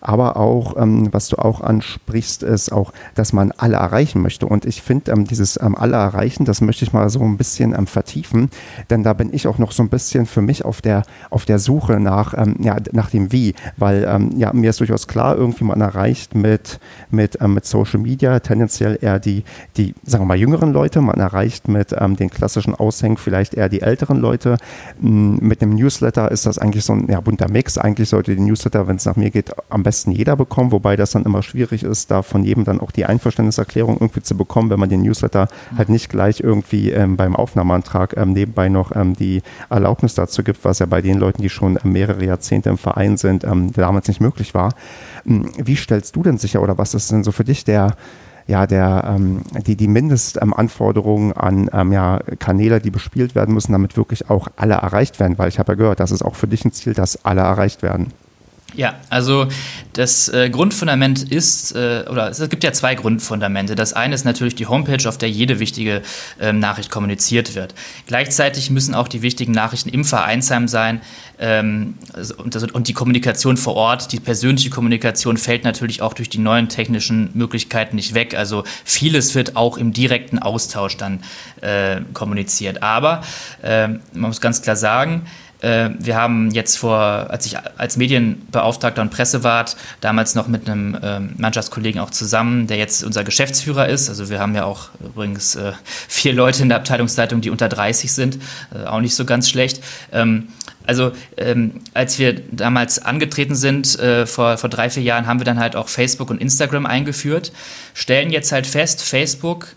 [0.00, 4.46] Aber auch, ähm, was du auch ansprichst, ist auch, dass man alle erreichen möchte.
[4.46, 7.74] Und ich finde, ähm, dieses ähm, alle erreichen, das möchte ich mal so ein bisschen
[7.74, 8.50] ähm, vertiefen,
[8.90, 11.58] denn da bin ich auch noch so ein bisschen für mich auf der, auf der
[11.58, 15.64] Suche nach, ähm, ja, nach dem Wie, weil ähm, ja, mir ist durchaus klar, irgendwie
[15.64, 16.78] man erreicht mit,
[17.10, 19.44] mit, mit Social Media tendenziell eher die,
[19.76, 23.80] die, sagen wir mal, jüngeren Leute, man erreicht mit den klassischen Aushängen vielleicht eher die
[23.80, 24.56] älteren Leute.
[25.00, 27.78] Mit dem Newsletter ist das eigentlich so ein ja, bunter Mix.
[27.78, 31.10] Eigentlich sollte die Newsletter, wenn es nach mir geht, am besten jeder bekommen, wobei das
[31.10, 34.80] dann immer schwierig ist, da von jedem dann auch die Einverständniserklärung irgendwie zu bekommen, wenn
[34.80, 39.42] man den Newsletter halt nicht gleich irgendwie ähm, beim Aufnahmeantrag ähm, nebenbei noch ähm, die
[39.70, 43.16] Erlaubnis dazu gibt, was ja bei den Leuten, die schon ähm, mehrere Jahrzehnte im Verein
[43.16, 44.74] sind, ähm, damals nicht möglich war.
[45.24, 47.96] Hm, wie stellst du denn sicher oder was ist denn so für dich der
[48.48, 53.98] ja, der, ähm, die, die Mindestanforderungen an ähm, ja, Kanäle, die bespielt werden müssen, damit
[53.98, 56.64] wirklich auch alle erreicht werden, weil ich habe ja gehört, das ist auch für dich
[56.64, 58.10] ein Ziel, dass alle erreicht werden.
[58.78, 59.48] Ja, also
[59.94, 63.74] das äh, Grundfundament ist, äh, oder es gibt ja zwei Grundfundamente.
[63.74, 66.02] Das eine ist natürlich die Homepage, auf der jede wichtige
[66.40, 67.74] äh, Nachricht kommuniziert wird.
[68.06, 71.00] Gleichzeitig müssen auch die wichtigen Nachrichten im Vereinsheim sein
[71.40, 71.96] ähm,
[72.36, 76.38] und, das, und, die Kommunikation vor Ort, die persönliche Kommunikation fällt natürlich auch durch die
[76.38, 78.36] neuen technischen Möglichkeiten nicht weg.
[78.36, 81.24] Also vieles wird auch im direkten Austausch dann
[81.62, 82.80] äh, kommuniziert.
[82.84, 83.22] Aber
[83.60, 85.26] ähm, man muss ganz klar sagen,
[85.60, 91.34] wir haben jetzt vor, als ich als Medienbeauftragter und Pressewart, damals noch mit einem ähm,
[91.36, 94.08] Mannschaftskollegen auch zusammen, der jetzt unser Geschäftsführer ist.
[94.08, 95.72] Also wir haben ja auch übrigens äh,
[96.08, 98.38] vier Leute in der Abteilungsleitung, die unter 30 sind,
[98.74, 99.82] äh, auch nicht so ganz schlecht.
[100.12, 100.48] Ähm,
[100.86, 105.44] also ähm, als wir damals angetreten sind, äh, vor, vor drei, vier Jahren, haben wir
[105.44, 107.52] dann halt auch Facebook und Instagram eingeführt,
[107.92, 109.68] stellen jetzt halt fest, Facebook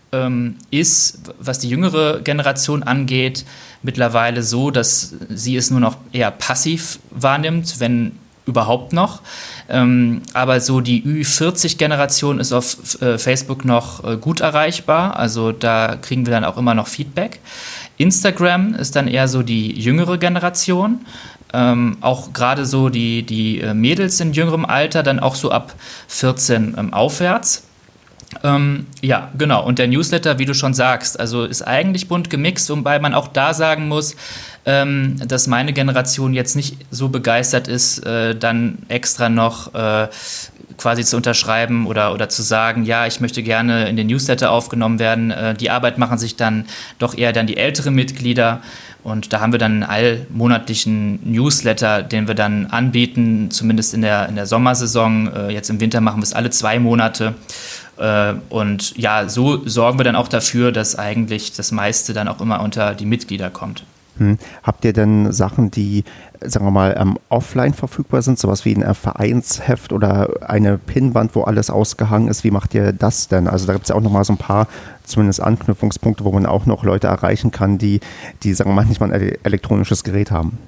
[0.70, 3.46] ist, was die jüngere Generation angeht,
[3.82, 8.12] mittlerweile so, dass sie es nur noch eher passiv wahrnimmt, wenn
[8.46, 9.20] überhaupt noch.
[9.68, 15.16] Ähm, aber so die Ü40-Generation ist auf äh, Facebook noch äh, gut erreichbar.
[15.16, 17.40] Also da kriegen wir dann auch immer noch Feedback.
[17.98, 21.04] Instagram ist dann eher so die jüngere Generation.
[21.54, 25.74] Ähm, auch gerade so die, die äh, Mädels in jüngerem Alter, dann auch so ab
[26.08, 27.64] 14 ähm, aufwärts.
[28.42, 29.64] Ähm, ja, genau.
[29.64, 33.28] Und der Newsletter, wie du schon sagst, also ist eigentlich bunt gemixt, wobei man auch
[33.28, 34.16] da sagen muss,
[34.64, 40.08] ähm, dass meine Generation jetzt nicht so begeistert ist, äh, dann extra noch äh,
[40.82, 44.98] quasi zu unterschreiben oder, oder zu sagen, ja, ich möchte gerne in den Newsletter aufgenommen
[44.98, 45.30] werden.
[45.30, 46.66] Äh, die Arbeit machen sich dann
[46.98, 48.60] doch eher dann die älteren Mitglieder.
[49.04, 54.28] Und da haben wir dann einen allmonatlichen Newsletter, den wir dann anbieten, zumindest in der,
[54.28, 55.32] in der Sommersaison.
[55.32, 57.34] Äh, jetzt im Winter machen wir es alle zwei Monate.
[57.96, 62.40] Äh, und ja, so sorgen wir dann auch dafür, dass eigentlich das meiste dann auch
[62.40, 63.84] immer unter die Mitglieder kommt.
[64.18, 64.38] Hm.
[64.62, 66.04] Habt ihr denn Sachen, die,
[66.40, 71.42] sagen wir mal, ähm, offline verfügbar sind, sowas wie ein Vereinsheft oder eine Pinnwand, wo
[71.42, 72.44] alles ausgehangen ist?
[72.44, 73.48] Wie macht ihr das denn?
[73.48, 74.68] Also da gibt es ja auch nochmal so ein paar
[75.04, 78.00] zumindest Anknüpfungspunkte, wo man auch noch Leute erreichen kann, die,
[78.42, 80.58] die sagen wir mal, nicht mal ein elektronisches Gerät haben.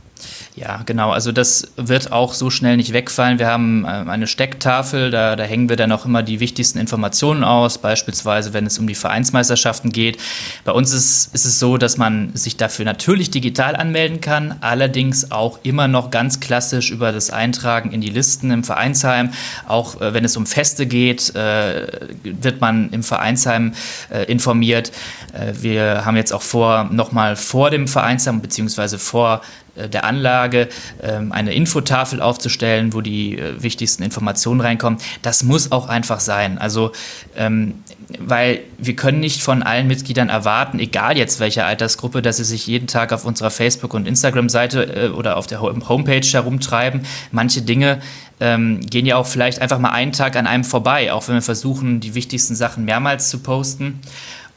[0.56, 1.10] Ja, genau.
[1.10, 3.40] Also das wird auch so schnell nicht wegfallen.
[3.40, 7.42] Wir haben ähm, eine Stecktafel, da, da hängen wir dann auch immer die wichtigsten Informationen
[7.42, 10.18] aus, beispielsweise wenn es um die Vereinsmeisterschaften geht.
[10.64, 15.32] Bei uns ist, ist es so, dass man sich dafür natürlich digital anmelden kann, allerdings
[15.32, 19.30] auch immer noch ganz klassisch über das Eintragen in die Listen im Vereinsheim.
[19.66, 21.86] Auch äh, wenn es um Feste geht, äh,
[22.22, 23.72] wird man im Vereinsheim
[24.10, 24.92] äh, informiert.
[25.32, 30.68] Äh, wir haben jetzt auch vor, nochmal vor dem Vereinsheim beziehungsweise vor äh, der Anlage
[31.02, 34.98] ähm, eine Infotafel aufzustellen, wo die äh, wichtigsten Informationen reinkommen.
[35.22, 36.58] Das muss auch einfach sein.
[36.58, 36.92] Also,
[37.36, 37.74] ähm,
[38.18, 42.66] weil wir können nicht von allen Mitgliedern erwarten, egal jetzt welcher Altersgruppe, dass sie sich
[42.66, 47.02] jeden Tag auf unserer Facebook- und Instagram-Seite äh, oder auf der Homepage herumtreiben.
[47.32, 48.00] Manche Dinge
[48.40, 51.42] ähm, gehen ja auch vielleicht einfach mal einen Tag an einem vorbei, auch wenn wir
[51.42, 54.00] versuchen, die wichtigsten Sachen mehrmals zu posten.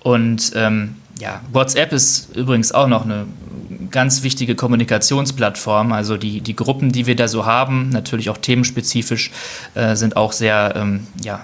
[0.01, 0.53] Und
[1.19, 3.27] ja, WhatsApp ist übrigens auch noch eine
[3.91, 5.91] ganz wichtige Kommunikationsplattform.
[5.91, 9.31] Also die, die Gruppen, die wir da so haben, natürlich auch themenspezifisch,
[9.75, 11.41] äh, sind auch sehr ähm, ja,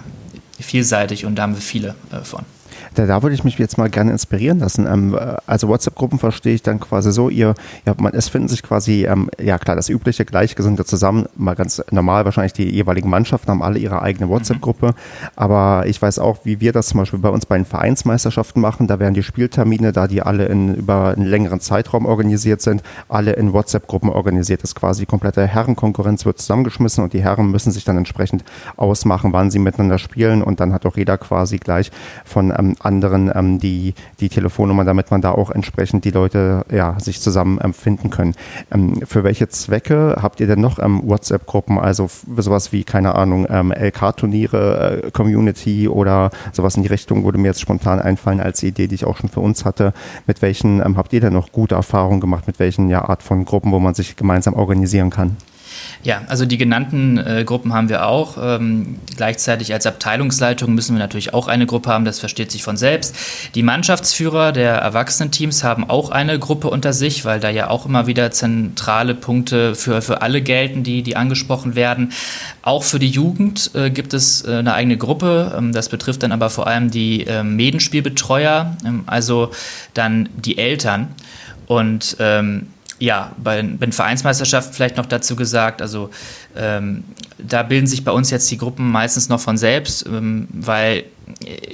[0.59, 2.45] vielseitig und da haben wir viele äh, von.
[2.93, 4.85] Da, da würde ich mich jetzt mal gerne inspirieren lassen.
[4.87, 9.05] Ähm, also WhatsApp-Gruppen verstehe ich dann quasi so, ihr, ja, man, es finden sich quasi,
[9.05, 13.63] ähm, ja klar, das übliche Gleichgesinnte zusammen, mal ganz normal, wahrscheinlich die jeweiligen Mannschaften haben
[13.63, 15.27] alle ihre eigene WhatsApp-Gruppe, mhm.
[15.35, 18.87] aber ich weiß auch, wie wir das zum Beispiel bei uns bei den Vereinsmeisterschaften machen,
[18.87, 23.33] da werden die Spieltermine, da die alle in, über einen längeren Zeitraum organisiert sind, alle
[23.33, 24.63] in WhatsApp-Gruppen organisiert.
[24.63, 28.43] Das ist quasi die komplette Herrenkonkurrenz wird zusammengeschmissen und die Herren müssen sich dann entsprechend
[28.77, 31.91] ausmachen, wann sie miteinander spielen und dann hat auch jeder quasi gleich
[32.25, 36.99] von ähm, anderen ähm, die, die Telefonnummer, damit man da auch entsprechend die Leute ja,
[36.99, 38.35] sich zusammen ähm, finden können.
[38.71, 43.45] Ähm, für welche Zwecke habt ihr denn noch ähm, WhatsApp-Gruppen, also sowas wie, keine Ahnung,
[43.45, 48.87] LK-Turniere, äh, Community oder sowas in die Richtung, würde mir jetzt spontan einfallen als Idee,
[48.87, 49.93] die ich auch schon für uns hatte.
[50.27, 53.71] Mit welchen habt ihr denn noch gute Erfahrungen gemacht, mit welchen ja, Art von Gruppen,
[53.71, 55.37] wo man sich gemeinsam organisieren kann?
[56.03, 58.37] Ja, also die genannten äh, Gruppen haben wir auch.
[58.37, 62.75] Ähm, gleichzeitig als Abteilungsleitung müssen wir natürlich auch eine Gruppe haben, das versteht sich von
[62.75, 63.15] selbst.
[63.55, 68.05] Die Mannschaftsführer der Erwachsenenteams haben auch eine Gruppe unter sich, weil da ja auch immer
[68.05, 72.11] wieder zentrale Punkte für, für alle gelten, die, die angesprochen werden.
[72.63, 75.55] Auch für die Jugend äh, gibt es äh, eine eigene Gruppe.
[75.57, 79.51] Ähm, das betrifft dann aber vor allem die ähm, Medenspielbetreuer, ähm, also
[79.93, 81.15] dann die Eltern.
[81.65, 82.67] Und ähm,
[83.03, 86.09] ja, bei, den Vereinsmeisterschaften vielleicht noch dazu gesagt, also
[86.55, 87.03] ähm,
[87.37, 91.03] da bilden sich bei uns jetzt die Gruppen meistens noch von selbst, ähm, weil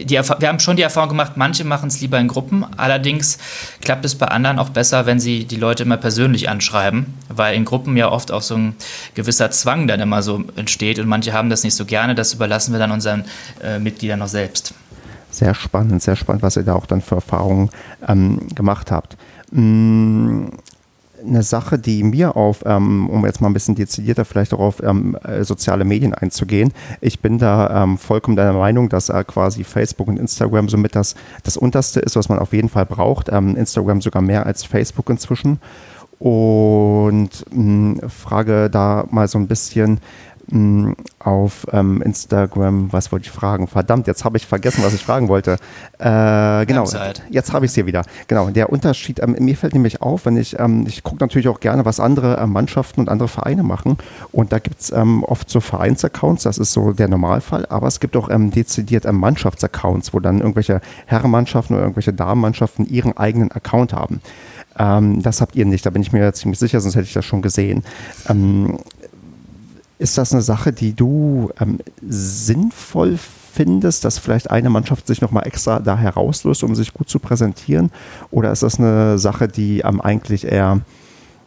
[0.04, 3.38] die, wir haben schon die Erfahrung gemacht, manche machen es lieber in Gruppen, allerdings
[3.80, 7.64] klappt es bei anderen auch besser, wenn sie die Leute immer persönlich anschreiben, weil in
[7.64, 8.76] Gruppen ja oft auch so ein
[9.14, 12.72] gewisser Zwang dann immer so entsteht und manche haben das nicht so gerne, das überlassen
[12.72, 13.26] wir dann unseren
[13.64, 14.74] äh, Mitgliedern noch selbst.
[15.30, 17.70] Sehr spannend, sehr spannend, was ihr da auch dann für Erfahrungen
[18.08, 19.16] ähm, gemacht habt.
[19.52, 20.48] Mm,
[21.26, 24.84] eine Sache, die mir auf, ähm, um jetzt mal ein bisschen dezidierter vielleicht auch auf
[24.84, 29.64] ähm, äh, soziale Medien einzugehen, ich bin da ähm, vollkommen der Meinung, dass äh, quasi
[29.64, 33.30] Facebook und Instagram somit das, das Unterste ist, was man auf jeden Fall braucht.
[33.32, 35.60] Ähm, Instagram sogar mehr als Facebook inzwischen.
[36.20, 40.00] Und mh, hm, frage da mal so ein bisschen,
[41.20, 43.68] auf ähm, Instagram, was wollte ich fragen?
[43.68, 45.58] Verdammt, jetzt habe ich vergessen, was ich fragen wollte.
[46.00, 46.90] Äh, genau,
[47.30, 48.04] jetzt habe ich es hier wieder.
[48.28, 51.60] Genau, der Unterschied, ähm, mir fällt nämlich auf, wenn ich, ähm, ich gucke natürlich auch
[51.60, 53.98] gerne, was andere äh, Mannschaften und andere Vereine machen.
[54.32, 58.00] Und da gibt es ähm, oft so Vereinsaccounts, das ist so der Normalfall, aber es
[58.00, 63.52] gibt auch ähm, dezidiert ähm, Mannschaftsaccounts, wo dann irgendwelche Herrenmannschaften oder irgendwelche Damenmannschaften ihren eigenen
[63.52, 64.22] Account haben.
[64.80, 67.26] Ähm, das habt ihr nicht, da bin ich mir ziemlich sicher, sonst hätte ich das
[67.26, 67.84] schon gesehen.
[70.00, 75.46] Ist das eine Sache, die du ähm, sinnvoll findest, dass vielleicht eine Mannschaft sich nochmal
[75.46, 77.92] extra da herauslöst, um sich gut zu präsentieren?
[78.32, 80.82] Oder ist das eine Sache, die ähm, eigentlich eher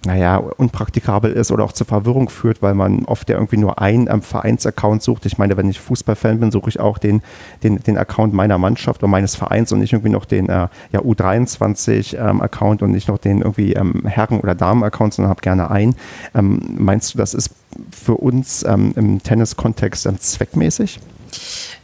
[0.05, 4.09] naja, unpraktikabel ist oder auch zur Verwirrung führt, weil man oft ja irgendwie nur einen
[4.11, 5.27] ähm, Vereinsaccount sucht.
[5.27, 7.23] Ich meine, wenn ich Fußballfan bin, suche ich auch den,
[7.63, 11.01] den, den Account meiner Mannschaft oder meines Vereins und nicht irgendwie noch den äh, ja,
[11.01, 15.95] U23-Account ähm, und nicht noch den irgendwie ähm, Herren- oder Damen-Account, sondern habe gerne einen.
[16.35, 17.51] Ähm, meinst du, das ist
[17.91, 21.01] für uns ähm, im Tennis-Kontext ähm, zweckmäßig?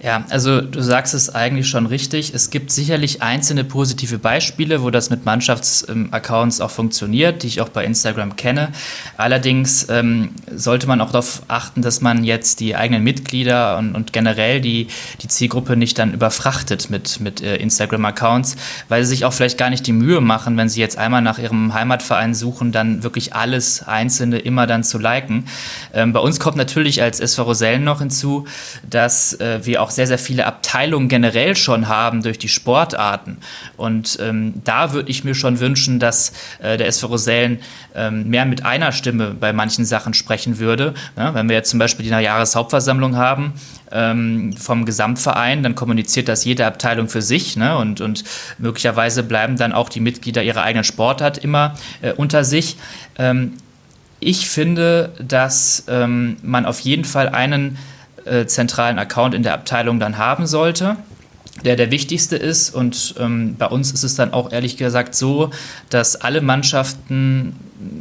[0.00, 2.32] Ja, also du sagst es eigentlich schon richtig.
[2.32, 7.68] Es gibt sicherlich einzelne positive Beispiele, wo das mit Mannschaftsaccounts auch funktioniert, die ich auch
[7.68, 8.68] bei Instagram kenne.
[9.16, 14.12] Allerdings ähm, sollte man auch darauf achten, dass man jetzt die eigenen Mitglieder und, und
[14.12, 14.86] generell die,
[15.20, 18.54] die Zielgruppe nicht dann überfrachtet mit, mit äh, Instagram-Accounts,
[18.88, 21.38] weil sie sich auch vielleicht gar nicht die Mühe machen, wenn sie jetzt einmal nach
[21.38, 25.46] ihrem Heimatverein suchen, dann wirklich alles Einzelne immer dann zu liken.
[25.92, 28.46] Ähm, bei uns kommt natürlich als SV Rosellen noch hinzu,
[28.88, 33.38] dass äh, wir auch auch sehr, sehr viele Abteilungen generell schon haben durch die Sportarten.
[33.78, 37.60] Und ähm, da würde ich mir schon wünschen, dass äh, der SV Rosellen
[37.94, 40.92] ähm, mehr mit einer Stimme bei manchen Sachen sprechen würde.
[41.16, 43.54] Ja, wenn wir jetzt zum Beispiel die Jahreshauptversammlung haben,
[43.90, 47.78] ähm, vom Gesamtverein, dann kommuniziert das jede Abteilung für sich ne?
[47.78, 48.24] und, und
[48.58, 52.76] möglicherweise bleiben dann auch die Mitglieder ihrer eigenen Sportart immer äh, unter sich.
[53.16, 53.54] Ähm,
[54.20, 57.78] ich finde, dass ähm, man auf jeden Fall einen
[58.28, 60.96] äh, zentralen Account in der Abteilung dann haben sollte
[61.64, 62.74] der der wichtigste ist.
[62.74, 65.50] Und ähm, bei uns ist es dann auch ehrlich gesagt so,
[65.90, 67.54] dass alle Mannschaften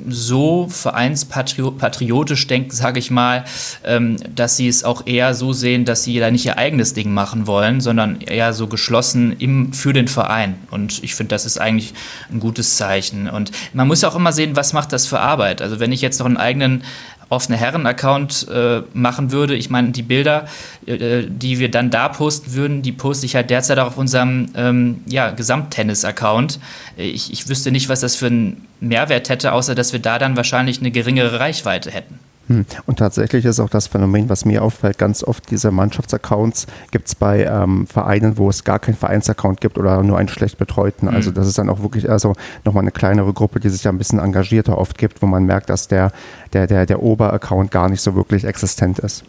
[0.09, 3.45] so vereinspatriotisch denken, sage ich mal,
[3.83, 7.13] ähm, dass sie es auch eher so sehen, dass sie da nicht ihr eigenes Ding
[7.13, 10.55] machen wollen, sondern eher so geschlossen im, für den Verein.
[10.71, 11.93] Und ich finde, das ist eigentlich
[12.31, 13.29] ein gutes Zeichen.
[13.29, 15.61] Und man muss ja auch immer sehen, was macht das für Arbeit.
[15.61, 16.83] Also wenn ich jetzt noch einen eigenen
[17.29, 19.55] offene Herren-Account äh, machen würde.
[19.55, 20.47] Ich meine, die Bilder,
[20.85, 24.49] äh, die wir dann da posten würden, die poste ich halt derzeit auch auf unserem
[24.55, 26.59] ähm, ja, Gesamttennis-Account.
[26.95, 30.37] Ich, ich wüsste nicht, was das für einen Mehrwert hätte, außer dass wir da dann
[30.37, 32.19] wahrscheinlich eine geringere Reichweite hätten.
[32.47, 32.65] Hm.
[32.85, 37.15] Und tatsächlich ist auch das Phänomen, was mir auffällt, ganz oft diese Mannschaftsaccounts gibt es
[37.15, 41.07] bei ähm, Vereinen, wo es gar keinen Vereinsaccount gibt oder nur einen schlecht betreuten.
[41.07, 41.13] Mhm.
[41.13, 42.33] Also das ist dann auch wirklich also
[42.63, 45.69] nochmal eine kleinere Gruppe, die sich ja ein bisschen engagierter oft gibt, wo man merkt,
[45.69, 46.11] dass der,
[46.53, 49.23] der, der, der Oberaccount gar nicht so wirklich existent ist.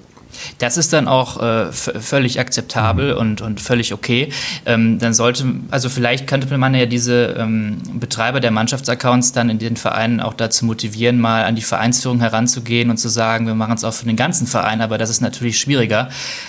[0.58, 3.20] Das ist dann auch äh, völlig akzeptabel mhm.
[3.20, 4.30] und, und völlig okay.
[4.66, 9.58] Ähm, dann sollte, also vielleicht könnte man ja diese ähm, Betreiber der Mannschaftsaccounts dann in
[9.58, 13.74] den Vereinen auch dazu motivieren, mal an die Vereinsführung heranzugehen und zu sagen, wir machen
[13.74, 16.08] es auch für den ganzen Verein, aber das ist natürlich schwieriger.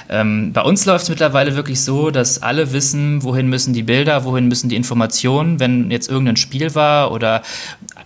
[0.09, 4.23] Ähm, bei uns läuft es mittlerweile wirklich so, dass alle wissen, wohin müssen die Bilder,
[4.23, 7.41] wohin müssen die Informationen, wenn jetzt irgendein Spiel war oder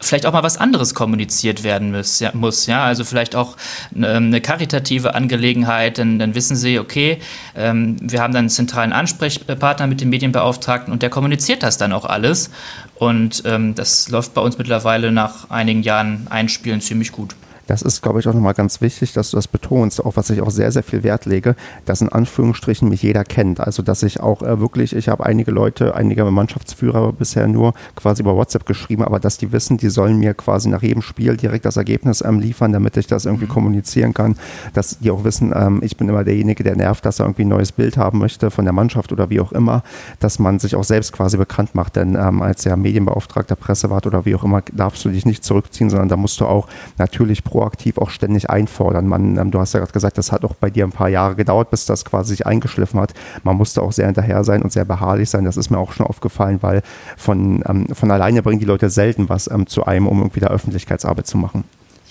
[0.04, 2.20] vielleicht auch mal was anderes kommuniziert werden muss.
[2.20, 2.84] Ja, muss, ja?
[2.84, 3.56] Also vielleicht auch
[3.96, 7.20] ähm, eine karitative Angelegenheit, dann, dann wissen sie, okay,
[7.56, 11.94] ähm, wir haben dann einen zentralen Ansprechpartner mit dem Medienbeauftragten und der kommuniziert das dann
[11.94, 12.52] auch alles.
[12.96, 17.36] Und ähm, das läuft bei uns mittlerweile nach einigen Jahren Einspielen ziemlich gut.
[17.68, 20.42] Das ist, glaube ich, auch nochmal ganz wichtig, dass du das betonst, auch was ich
[20.42, 21.56] auch sehr, sehr viel Wert lege,
[21.86, 23.60] dass in Anführungsstrichen mich jeder kennt.
[23.60, 28.22] Also, dass ich auch äh, wirklich, ich habe einige Leute, einige Mannschaftsführer bisher nur quasi
[28.22, 31.66] über WhatsApp geschrieben, aber dass die wissen, die sollen mir quasi nach jedem Spiel direkt
[31.66, 33.50] das Ergebnis ähm, liefern, damit ich das irgendwie mhm.
[33.50, 34.36] kommunizieren kann,
[34.74, 37.50] dass die auch wissen, ähm, ich bin immer derjenige, der nervt, dass er irgendwie ein
[37.50, 39.84] neues Bild haben möchte von der Mannschaft oder wie auch immer,
[40.20, 44.26] dass man sich auch selbst quasi bekannt macht, denn ähm, als ja Medienbeauftragter, Pressewart oder
[44.26, 48.00] wie auch immer, darfst du dich nicht zurückziehen, sondern da musst du auch natürlich proaktiv
[48.00, 49.08] auch ständig einfordern.
[49.08, 51.36] Man, ähm, du hast ja gerade gesagt, das hat auch bei dir ein paar Jahre
[51.36, 53.14] gedauert, bis das quasi sich eingeschliffen hat.
[53.44, 55.46] Man musste auch sehr hinterher sein und sehr beharrlich sein.
[55.46, 56.82] Das ist mir auch schon aufgefallen, weil
[57.16, 60.48] von, ähm, von alleine bringen die Leute selten was ähm, zu einem, um irgendwie da
[60.48, 61.64] Öffentlichkeitsarbeit zu machen.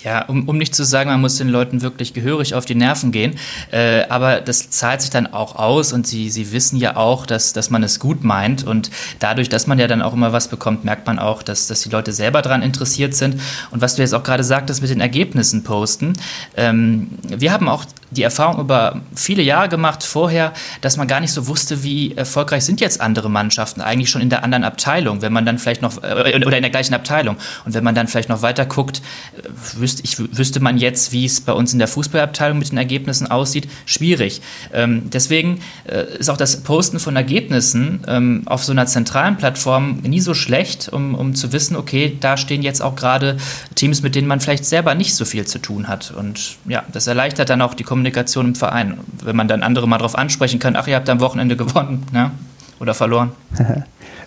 [0.04, 3.12] Ja, um, um nicht zu sagen, man muss den Leuten wirklich gehörig auf die Nerven
[3.12, 3.38] gehen.
[3.70, 7.52] Äh, aber das zahlt sich dann auch aus und sie, sie wissen ja auch, dass,
[7.52, 8.64] dass man es gut meint.
[8.64, 8.90] Und
[9.20, 11.90] dadurch, dass man ja dann auch immer was bekommt, merkt man auch, dass, dass die
[11.90, 13.40] Leute selber daran interessiert sind.
[13.70, 16.14] Und was du jetzt auch gerade sagtest mit den Ergebnissen posten.
[16.56, 21.32] Ähm, wir haben auch die Erfahrung über viele Jahre gemacht vorher, dass man gar nicht
[21.32, 25.32] so wusste, wie erfolgreich sind jetzt andere Mannschaften eigentlich schon in der anderen Abteilung, wenn
[25.32, 27.36] man dann vielleicht noch, äh, oder in der gleichen Abteilung.
[27.64, 29.02] Und wenn man dann vielleicht noch weiter guckt,
[29.36, 32.78] äh, wüsste, ich, wüsste man jetzt, wie es bei uns in der Fußballabteilung mit den
[32.78, 34.42] Ergebnissen aussieht, schwierig.
[34.72, 40.00] Ähm, deswegen äh, ist auch das Posten von Ergebnissen ähm, auf so einer zentralen Plattform
[40.02, 43.36] nie so schlecht, um, um zu wissen, okay, da stehen jetzt auch gerade
[43.74, 46.12] Teams, mit denen man vielleicht selber nicht so viel zu tun hat.
[46.16, 48.98] Und ja, das erleichtert dann auch die Kommunikation Kommunikation im Verein.
[49.22, 52.32] Wenn man dann andere mal darauf ansprechen kann, ach, ihr habt am Wochenende gewonnen ne?
[52.80, 53.32] oder verloren.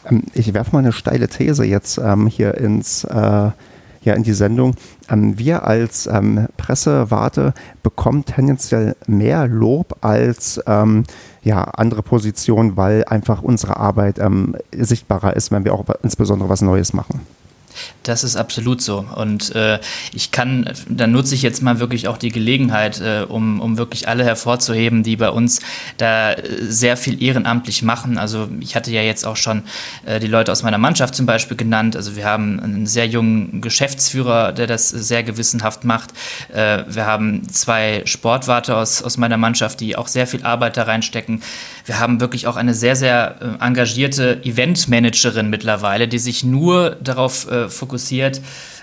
[0.07, 4.33] Ähm, ich werfe mal eine steile These jetzt ähm, hier ins äh, ja, in die
[4.33, 4.75] Sendung.
[5.09, 11.05] Ähm, wir als ähm, Pressewarte bekommen tendenziell mehr Lob als ähm,
[11.41, 16.61] ja, andere Positionen, weil einfach unsere Arbeit ähm, sichtbarer ist, wenn wir auch insbesondere was
[16.61, 17.21] Neues machen.
[18.03, 19.05] Das ist absolut so.
[19.15, 19.79] Und äh,
[20.13, 24.07] ich kann, dann nutze ich jetzt mal wirklich auch die Gelegenheit, äh, um, um wirklich
[24.07, 25.61] alle hervorzuheben, die bei uns
[25.97, 28.17] da äh, sehr viel ehrenamtlich machen.
[28.17, 29.63] Also ich hatte ja jetzt auch schon
[30.05, 31.95] äh, die Leute aus meiner Mannschaft zum Beispiel genannt.
[31.95, 36.11] Also wir haben einen sehr jungen Geschäftsführer, der das sehr gewissenhaft macht.
[36.53, 40.83] Äh, wir haben zwei Sportwarte aus, aus meiner Mannschaft, die auch sehr viel Arbeit da
[40.83, 41.41] reinstecken.
[41.85, 47.49] Wir haben wirklich auch eine sehr, sehr äh, engagierte Eventmanagerin mittlerweile, die sich nur darauf
[47.49, 48.41] äh, fokussiert,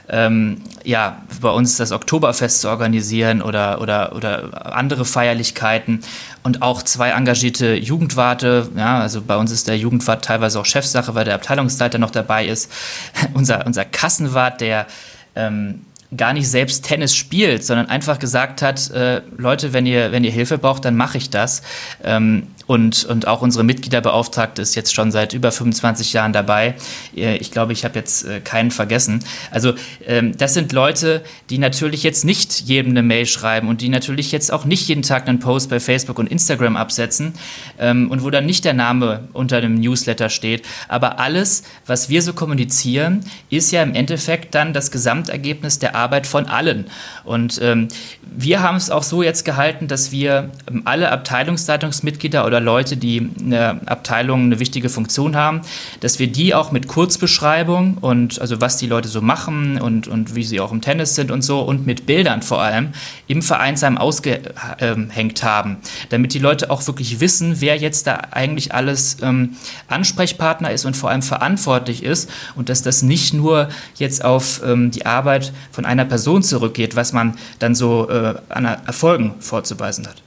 [0.08, 6.00] ähm, ja, bei uns das Oktoberfest zu organisieren oder, oder, oder andere Feierlichkeiten
[6.42, 8.68] und auch zwei engagierte Jugendwarte.
[8.76, 12.46] Ja, also bei uns ist der Jugendwart teilweise auch Chefsache, weil der Abteilungsleiter noch dabei
[12.46, 12.70] ist.
[13.34, 14.86] unser, unser Kassenwart, der
[15.34, 15.82] ähm,
[16.16, 20.30] gar nicht selbst Tennis spielt, sondern einfach gesagt hat, äh, Leute, wenn ihr, wenn ihr
[20.30, 21.62] Hilfe braucht, dann mache ich das.
[22.04, 26.74] Ähm, und, und auch unsere Mitgliederbeauftragte ist jetzt schon seit über 25 Jahren dabei.
[27.16, 29.24] Äh, ich glaube, ich habe jetzt äh, keinen vergessen.
[29.50, 29.74] Also
[30.06, 34.32] ähm, das sind Leute, die natürlich jetzt nicht jedem eine Mail schreiben und die natürlich
[34.32, 37.34] jetzt auch nicht jeden Tag einen Post bei Facebook und Instagram absetzen
[37.78, 40.64] ähm, und wo dann nicht der Name unter dem Newsletter steht.
[40.88, 46.26] Aber alles, was wir so kommunizieren, ist ja im Endeffekt dann das Gesamtergebnis der Arbeit
[46.26, 46.86] von allen.
[47.24, 47.88] Und ähm,
[48.22, 50.50] wir haben es auch so jetzt gehalten, dass wir
[50.84, 55.62] alle Abteilungsleitungsmitglieder oder Leute, die in der Abteilung eine wichtige Funktion haben,
[56.00, 60.34] dass wir die auch mit Kurzbeschreibung und also was die Leute so machen und, und
[60.34, 62.88] wie sie auch im Tennis sind und so und mit Bildern vor allem
[63.26, 65.78] im Vereinsheim ausgehängt haben,
[66.10, 69.56] damit die Leute auch wirklich wissen, wer jetzt da eigentlich alles ähm,
[69.88, 74.90] Ansprechpartner ist und vor allem verantwortlich ist und dass das nicht nur jetzt auf ähm,
[74.90, 80.22] die Arbeit von einer Person zurückgeht, was man dann so äh, an Erfolgen vorzuweisen hat.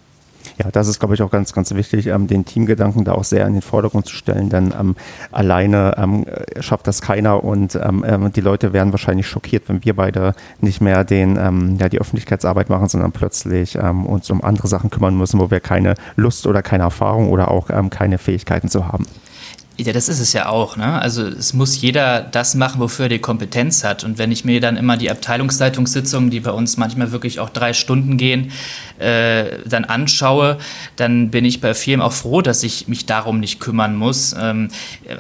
[0.58, 3.46] Ja, das ist, glaube ich, auch ganz, ganz wichtig, ähm, den Teamgedanken da auch sehr
[3.46, 4.96] in den Vordergrund zu stellen, denn ähm,
[5.32, 6.26] alleine ähm,
[6.62, 10.80] schafft das keiner und ähm, ähm, die Leute werden wahrscheinlich schockiert, wenn wir beide nicht
[10.80, 15.40] mehr den, ähm, ja, die Öffentlichkeitsarbeit machen, sondern plötzlich uns um andere Sachen kümmern müssen,
[15.40, 19.06] wo wir keine Lust oder keine Erfahrung oder auch keine Fähigkeiten zu haben.
[19.78, 20.78] Ja, das ist es ja auch.
[20.78, 21.02] Ne?
[21.02, 24.06] Also es muss jeder das machen, wofür er die Kompetenz hat.
[24.06, 27.74] Und wenn ich mir dann immer die Abteilungsleitungssitzungen, die bei uns manchmal wirklich auch drei
[27.74, 28.54] Stunden gehen,
[29.00, 30.60] äh, dann anschaue,
[30.96, 34.34] dann bin ich bei vielen auch froh, dass ich mich darum nicht kümmern muss.
[34.40, 34.70] Ähm,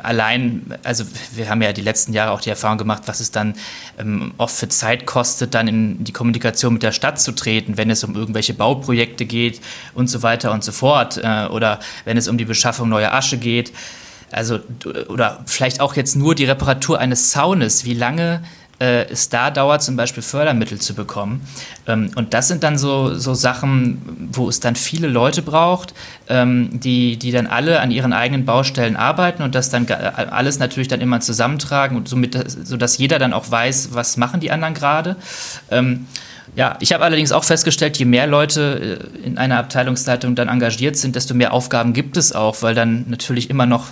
[0.04, 1.04] allein, also
[1.34, 3.56] wir haben ja die letzten Jahre auch die Erfahrung gemacht, was es dann
[4.00, 7.90] ähm, oft für Zeit kostet, dann in die Kommunikation mit der Stadt zu treten, wenn
[7.90, 9.60] es um irgendwelche Bauprojekte geht
[9.94, 11.20] und so weiter und so fort.
[11.22, 13.74] Äh, oder wenn es um die Beschaffung neuer Asche geht.
[14.32, 14.60] Also,
[15.08, 18.42] oder vielleicht auch jetzt nur die Reparatur eines Zaunes, wie lange
[18.80, 21.42] äh, es da dauert, zum Beispiel Fördermittel zu bekommen.
[21.88, 25.94] Ähm, und das sind dann so, so Sachen, wo es dann viele Leute braucht,
[26.28, 30.88] ähm, die, die dann alle an ihren eigenen Baustellen arbeiten und das dann alles natürlich
[30.88, 35.16] dann immer zusammentragen und somit, sodass jeder dann auch weiß, was machen die anderen gerade.
[35.72, 36.08] Ähm,
[36.56, 40.98] ja, ich habe allerdings auch festgestellt, je mehr Leute äh, in einer Abteilungsleitung dann engagiert
[40.98, 43.88] sind, desto mehr Aufgaben gibt es auch, weil dann natürlich immer noch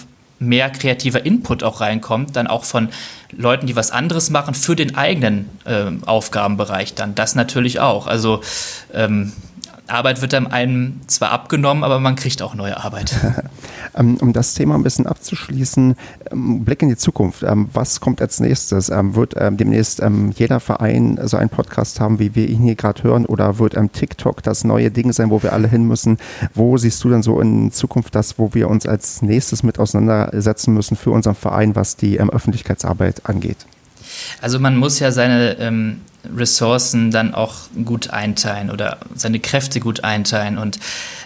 [0.48, 2.90] mehr kreativer Input auch reinkommt, dann auch von
[3.32, 7.16] Leuten, die was anderes machen für den eigenen äh, Aufgabenbereich dann.
[7.16, 8.08] Das natürlich auch.
[8.08, 8.42] Also
[8.94, 9.34] ähm,
[9.88, 13.16] Arbeit wird einem zwar abgenommen, aber man kriegt auch neue Arbeit.
[13.96, 15.96] Ähm, um das Thema ein bisschen abzuschließen,
[16.32, 17.44] ähm, Blick in die Zukunft.
[17.44, 18.90] Ähm, was kommt als nächstes?
[18.90, 20.02] Wird demnächst
[20.36, 24.42] jeder Verein so einen Podcast haben, wie wir ihn hier gerade hören, oder wird TikTok
[24.42, 26.18] das neue Ding sein, wo wir alle hin müssen?
[26.56, 30.74] Wo siehst du dann so in Zukunft das, wo wir uns als nächstes mit auseinandersetzen
[30.74, 33.68] müssen für unseren Verein, was die Öffentlichkeitsarbeit angeht?
[34.42, 36.02] Also man muss ja seine ähm,
[36.36, 40.58] Ressourcen dann auch gut einteilen oder seine Kräfte gut einteilen.
[40.58, 40.80] Und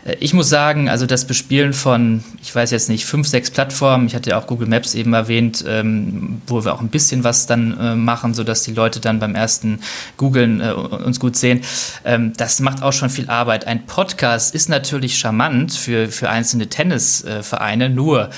[0.06, 4.08] äh, ich muss sagen, also das Bespielen von, ich weiß jetzt nicht, fünf, sechs Plattformen,
[4.08, 7.46] ich hatte ja auch Google Maps eben erwähnt, ähm, wo wir auch ein bisschen was
[7.46, 9.80] dann äh, machen, sodass die Leute dann beim ersten
[10.18, 11.62] Googlen äh, uns gut sehen.
[12.04, 13.68] Ähm, das macht auch schon viel Arbeit.
[13.68, 18.30] Ein Podcast ist natürlich charmant für, für einzelne Tennisvereine, nur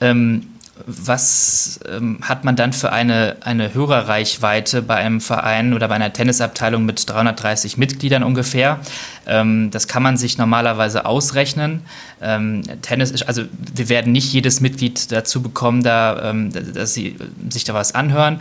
[0.00, 0.46] ähm,
[0.86, 6.12] was ähm, hat man dann für eine, eine Hörerreichweite bei einem Verein oder bei einer
[6.12, 8.80] Tennisabteilung mit 330 Mitgliedern ungefähr?
[9.26, 11.82] Ähm, das kann man sich normalerweise ausrechnen.
[12.20, 13.42] Ähm, Tennis ist, also
[13.74, 17.16] wir werden nicht jedes Mitglied dazu bekommen, da, ähm, dass sie
[17.50, 18.40] sich da was anhören.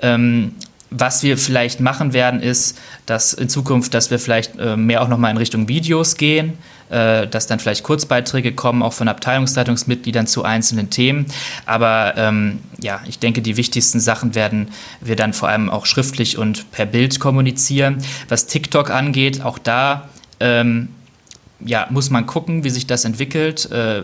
[0.00, 0.54] Ähm,
[0.90, 5.08] was wir vielleicht machen werden, ist, dass in Zukunft, dass wir vielleicht äh, mehr auch
[5.08, 10.44] nochmal in Richtung Videos gehen, äh, dass dann vielleicht Kurzbeiträge kommen, auch von Abteilungsleitungsmitgliedern zu
[10.44, 11.26] einzelnen Themen.
[11.66, 14.68] Aber ähm, ja, ich denke, die wichtigsten Sachen werden
[15.00, 18.04] wir dann vor allem auch schriftlich und per Bild kommunizieren.
[18.28, 20.08] Was TikTok angeht, auch da
[20.40, 20.90] ähm,
[21.64, 23.70] ja, muss man gucken, wie sich das entwickelt.
[23.70, 24.02] Äh,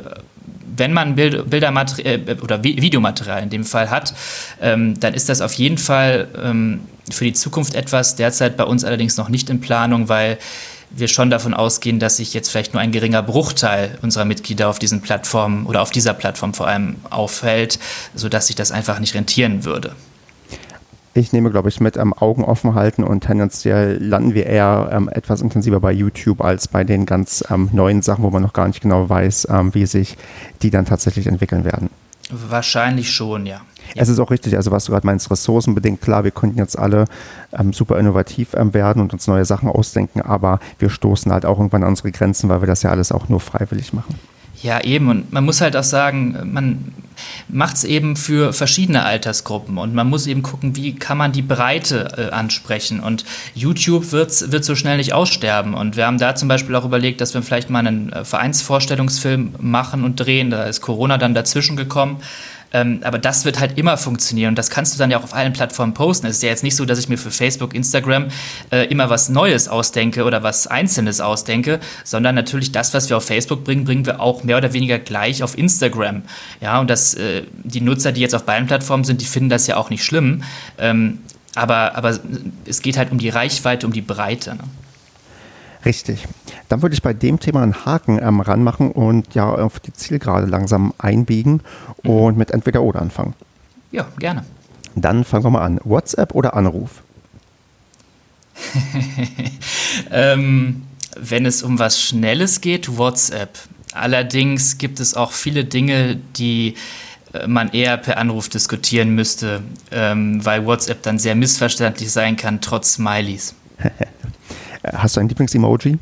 [0.76, 4.14] wenn man Bild, Bildermaterial äh, oder Videomaterial in dem Fall hat,
[4.60, 8.84] ähm, dann ist das auf jeden Fall ähm, für die Zukunft etwas, derzeit bei uns
[8.84, 10.38] allerdings noch nicht in Planung, weil
[10.90, 14.78] wir schon davon ausgehen, dass sich jetzt vielleicht nur ein geringer Bruchteil unserer Mitglieder auf
[14.78, 17.78] diesen Plattformen oder auf dieser Plattform vor allem aufhält,
[18.14, 19.94] sodass sich das einfach nicht rentieren würde.
[21.12, 25.08] Ich nehme, glaube ich, mit ähm, Augen offen halten und tendenziell landen wir eher ähm,
[25.08, 28.68] etwas intensiver bei YouTube als bei den ganz ähm, neuen Sachen, wo man noch gar
[28.68, 30.16] nicht genau weiß, ähm, wie sich
[30.62, 31.90] die dann tatsächlich entwickeln werden.
[32.30, 33.60] Wahrscheinlich schon, ja.
[33.96, 37.06] Es ist auch richtig, also was du gerade meinst, ressourcenbedingt, klar, wir könnten jetzt alle
[37.52, 41.58] ähm, super innovativ ähm, werden und uns neue Sachen ausdenken, aber wir stoßen halt auch
[41.58, 44.14] irgendwann an unsere Grenzen, weil wir das ja alles auch nur freiwillig machen.
[44.62, 45.08] Ja, eben.
[45.08, 46.92] Und man muss halt auch sagen, man
[47.48, 51.42] macht es eben für verschiedene Altersgruppen und man muss eben gucken, wie kann man die
[51.42, 53.00] Breite äh, ansprechen.
[53.00, 55.74] Und YouTube wird, wird so schnell nicht aussterben.
[55.74, 59.54] Und wir haben da zum Beispiel auch überlegt, dass wir vielleicht mal einen äh, Vereinsvorstellungsfilm
[59.60, 60.50] machen und drehen.
[60.50, 62.18] Da ist Corona dann dazwischen gekommen.
[62.72, 65.34] Ähm, aber das wird halt immer funktionieren und das kannst du dann ja auch auf
[65.34, 66.26] allen Plattformen posten.
[66.26, 68.28] Es ist ja jetzt nicht so, dass ich mir für Facebook, Instagram
[68.70, 73.24] äh, immer was Neues ausdenke oder was Einzelnes ausdenke, sondern natürlich das, was wir auf
[73.24, 76.22] Facebook bringen, bringen wir auch mehr oder weniger gleich auf Instagram.
[76.60, 79.66] Ja, und das, äh, die Nutzer, die jetzt auf beiden Plattformen sind, die finden das
[79.66, 80.44] ja auch nicht schlimm.
[80.78, 81.18] Ähm,
[81.54, 82.18] aber, aber
[82.64, 84.54] es geht halt um die Reichweite, um die Breite.
[84.54, 84.64] Ne?
[85.84, 86.26] Richtig.
[86.68, 90.46] Dann würde ich bei dem Thema einen Haken ähm, ranmachen und ja auf die Zielgerade
[90.46, 91.62] langsam einbiegen
[92.02, 92.10] mhm.
[92.10, 93.34] und mit entweder oder anfangen.
[93.90, 94.44] Ja, gerne.
[94.94, 95.80] Dann fangen wir mal an.
[95.84, 97.02] WhatsApp oder Anruf?
[100.10, 100.82] ähm,
[101.18, 103.58] wenn es um was Schnelles geht, WhatsApp.
[103.92, 106.74] Allerdings gibt es auch viele Dinge, die
[107.32, 112.60] äh, man eher per Anruf diskutieren müsste, ähm, weil WhatsApp dann sehr missverständlich sein kann,
[112.60, 113.54] trotz Smileys.
[114.82, 115.98] Hast du ein Lieblings-Emoji?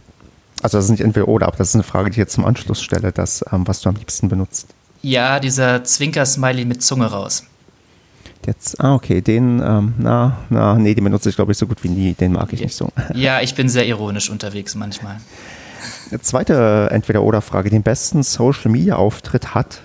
[0.62, 2.44] Also das ist nicht entweder oder, aber das ist eine Frage, die ich jetzt zum
[2.44, 4.66] Anschluss stelle, das, ähm, was du am liebsten benutzt.
[5.02, 7.44] Ja, dieser Zwinker-Smiley mit Zunge raus.
[8.46, 11.84] Jetzt, ah, okay, den, ähm, na, na, nee, den benutze ich, glaube ich, so gut
[11.84, 12.66] wie nie, den mag ich ja.
[12.66, 12.90] nicht so.
[13.14, 15.20] Ja, ich bin sehr ironisch unterwegs manchmal.
[16.22, 19.82] Zweite Entweder-Oder-Frage, den besten Social-Media-Auftritt hat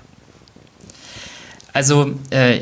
[1.74, 2.62] Also äh,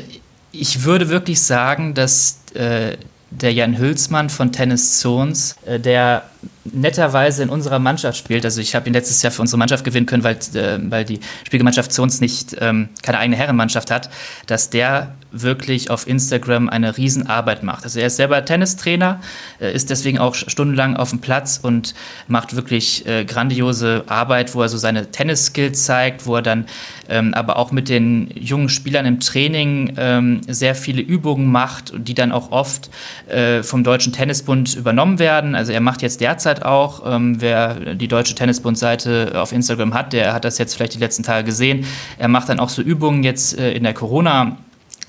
[0.50, 2.96] ich würde wirklich sagen, dass äh,
[3.40, 6.24] der Jan Hülsmann von Tennis Zones, äh, der
[6.64, 8.44] netterweise in unserer Mannschaft spielt.
[8.44, 11.20] Also ich habe ihn letztes Jahr für unsere Mannschaft gewinnen können, weil, äh, weil die
[11.44, 14.10] Spielgemeinschaft Zons nicht ähm, keine eigene Herrenmannschaft hat,
[14.46, 17.84] dass der wirklich auf Instagram eine Riesenarbeit macht.
[17.84, 19.20] Also er ist selber Tennistrainer,
[19.60, 21.94] äh, ist deswegen auch stundenlang auf dem Platz und
[22.28, 26.66] macht wirklich äh, grandiose Arbeit, wo er so seine Tennis-Skills zeigt, wo er dann
[27.08, 32.14] ähm, aber auch mit den jungen Spielern im Training ähm, sehr viele Übungen macht, die
[32.14, 32.90] dann auch oft
[33.28, 35.54] äh, vom Deutschen Tennisbund übernommen werden.
[35.54, 40.32] Also er macht jetzt derzeit auch, ähm, wer die Deutsche Tennisbund-Seite auf Instagram hat, der
[40.32, 41.86] hat das jetzt vielleicht die letzten Tage gesehen.
[42.18, 44.56] Er macht dann auch so Übungen jetzt äh, in der Corona-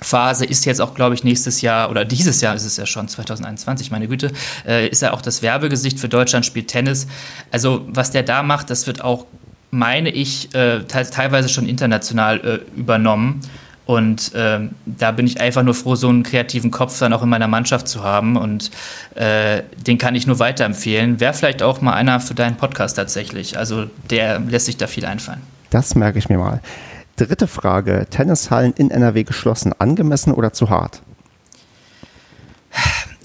[0.04, 3.08] Phase ist jetzt auch, glaube ich, nächstes Jahr oder dieses Jahr ist es ja schon,
[3.08, 4.32] 2021, meine Güte,
[4.68, 7.08] äh, ist er auch das Werbegesicht für Deutschland spielt Tennis.
[7.52, 9.26] Also was der da macht, das wird auch,
[9.72, 13.42] meine ich, äh, te teilweise schon international äh, übernommen.
[13.86, 17.28] Und ähm, da bin ich einfach nur froh, so einen kreativen Kopf dann auch in
[17.28, 18.38] meiner Mannschaft zu haben.
[18.38, 18.72] Und
[19.16, 21.20] äh, den kann ich nur weiterempfehlen.
[21.20, 23.58] Wäre vielleicht auch mal einer für deinen Podcast tatsächlich.
[23.58, 25.42] Also der lässt sich da viel einfallen.
[25.70, 26.62] Das merke ich mir mal.
[27.16, 31.04] Dritte Frage: Tennishallen in NRW geschlossen, angemessen oder zu hart?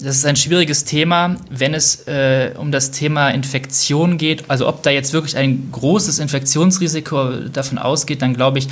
[0.01, 4.45] Das ist ein schwieriges Thema, wenn es äh, um das Thema Infektion geht.
[4.47, 8.69] Also ob da jetzt wirklich ein großes Infektionsrisiko davon ausgeht, dann glaube ich,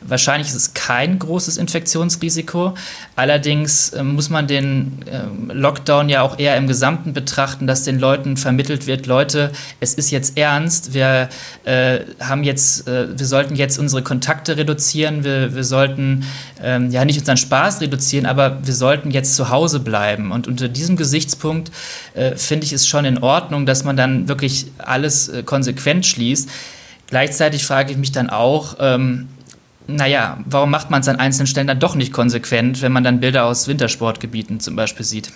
[0.00, 2.72] wahrscheinlich ist es kein großes Infektionsrisiko.
[3.14, 7.98] Allerdings äh, muss man den äh, Lockdown ja auch eher im Gesamten betrachten, dass den
[7.98, 11.28] Leuten vermittelt wird, Leute, es ist jetzt ernst, wir
[11.64, 16.24] äh, haben jetzt, äh, wir sollten jetzt unsere Kontakte reduzieren, wir, wir sollten
[16.62, 20.32] ähm, ja nicht unseren Spaß reduzieren, aber wir sollten jetzt zu Hause bleiben.
[20.32, 21.70] Und unter diesem Gesichtspunkt
[22.14, 26.48] äh, finde ich es schon in Ordnung, dass man dann wirklich alles äh, konsequent schließt.
[27.08, 29.28] Gleichzeitig frage ich mich dann auch, ähm,
[29.86, 33.20] naja, warum macht man es an einzelnen Stellen dann doch nicht konsequent, wenn man dann
[33.20, 35.32] Bilder aus Wintersportgebieten zum Beispiel sieht?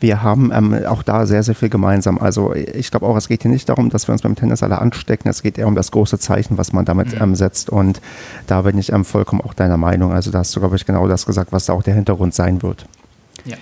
[0.00, 2.18] Wir haben ähm, auch da sehr, sehr viel gemeinsam.
[2.18, 4.78] Also ich glaube auch, es geht hier nicht darum, dass wir uns beim Tennis alle
[4.78, 5.28] anstecken.
[5.28, 7.22] Es geht eher um das große Zeichen, was man damit mhm.
[7.22, 7.68] ähm, setzt.
[7.68, 8.00] Und
[8.46, 10.12] da bin ich ähm, vollkommen auch deiner Meinung.
[10.12, 12.62] Also da hast du, glaube ich, genau das gesagt, was da auch der Hintergrund sein
[12.62, 12.86] wird.
[13.44, 13.58] Ja.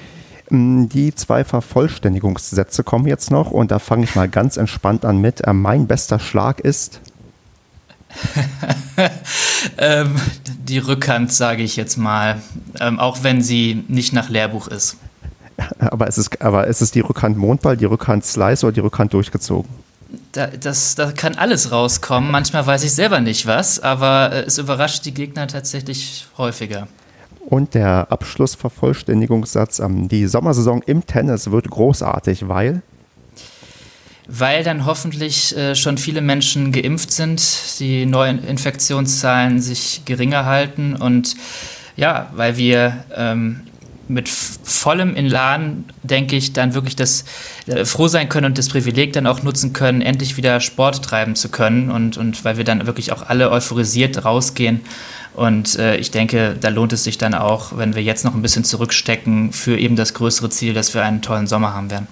[0.51, 5.19] Ähm, die zwei Vervollständigungssätze kommen jetzt noch und da fange ich mal ganz entspannt an
[5.19, 5.47] mit.
[5.47, 7.01] Äh, mein bester Schlag ist.
[9.79, 12.41] ähm, die Rückhand, sage ich jetzt mal,
[12.81, 14.97] ähm, auch wenn sie nicht nach Lehrbuch ist.
[15.79, 16.29] Aber ist es,
[16.69, 19.71] ist es die Rückhand Mondball, die Rückhand Slice oder die Rückhand durchgezogen?
[20.33, 22.31] Da, das, da kann alles rauskommen.
[22.31, 26.89] Manchmal weiß ich selber nicht was, aber äh, es überrascht die Gegner tatsächlich häufiger.
[27.49, 32.83] Und der Abschlussvervollständigungssatz, ähm, die Sommersaison im Tennis wird großartig, weil?
[34.27, 37.41] Weil dann hoffentlich äh, schon viele Menschen geimpft sind,
[37.81, 41.37] die neuen Infektionszahlen sich geringer halten und
[41.97, 43.61] ja, weil wir ähm,
[44.09, 47.25] mit vollem Elan, denke ich, dann wirklich das
[47.67, 51.35] äh, froh sein können und das Privileg dann auch nutzen können, endlich wieder Sport treiben
[51.37, 54.81] zu können und, und weil wir dann wirklich auch alle euphorisiert rausgehen
[55.39, 58.43] und äh, ich denke, da lohnt es sich dann auch, wenn wir jetzt noch ein
[58.43, 62.09] bisschen zurückstecken für eben das größere Ziel, dass wir einen tollen Sommer haben werden.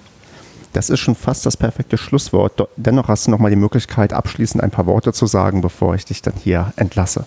[0.71, 2.69] Das ist schon fast das perfekte Schlusswort.
[2.77, 6.05] Dennoch hast du noch mal die Möglichkeit, abschließend ein paar Worte zu sagen, bevor ich
[6.05, 7.25] dich dann hier entlasse.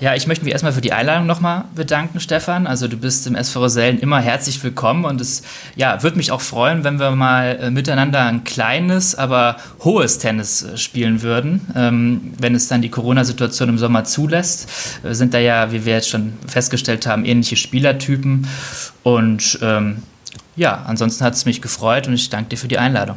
[0.00, 2.66] Ja, ich möchte mich erstmal für die Einladung nochmal bedanken, Stefan.
[2.66, 5.42] Also du bist im SV Rosellen immer herzlich willkommen und es
[5.76, 10.62] ja, würde mich auch freuen, wenn wir mal äh, miteinander ein kleines, aber hohes Tennis
[10.62, 14.68] äh, spielen würden, ähm, wenn es dann die Corona-Situation im Sommer zulässt.
[15.02, 18.46] Wir sind da ja, wie wir jetzt schon festgestellt haben, ähnliche Spielertypen
[19.02, 20.02] und ähm,
[20.56, 23.16] ja, ansonsten hat es mich gefreut und ich danke dir für die Einladung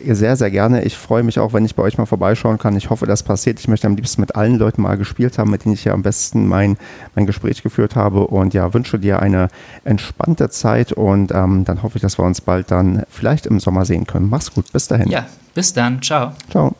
[0.00, 0.84] sehr, sehr gerne.
[0.84, 2.76] Ich freue mich auch, wenn ich bei euch mal vorbeischauen kann.
[2.76, 3.60] Ich hoffe, das passiert.
[3.60, 6.02] Ich möchte am liebsten mit allen Leuten mal gespielt haben, mit denen ich ja am
[6.02, 6.76] besten mein,
[7.14, 8.26] mein Gespräch geführt habe.
[8.26, 9.48] Und ja, wünsche dir eine
[9.84, 13.84] entspannte Zeit und ähm, dann hoffe ich, dass wir uns bald dann vielleicht im Sommer
[13.84, 14.28] sehen können.
[14.28, 14.72] Mach's gut.
[14.72, 15.08] Bis dahin.
[15.08, 16.02] Ja, bis dann.
[16.02, 16.32] Ciao.
[16.50, 16.74] Ciao.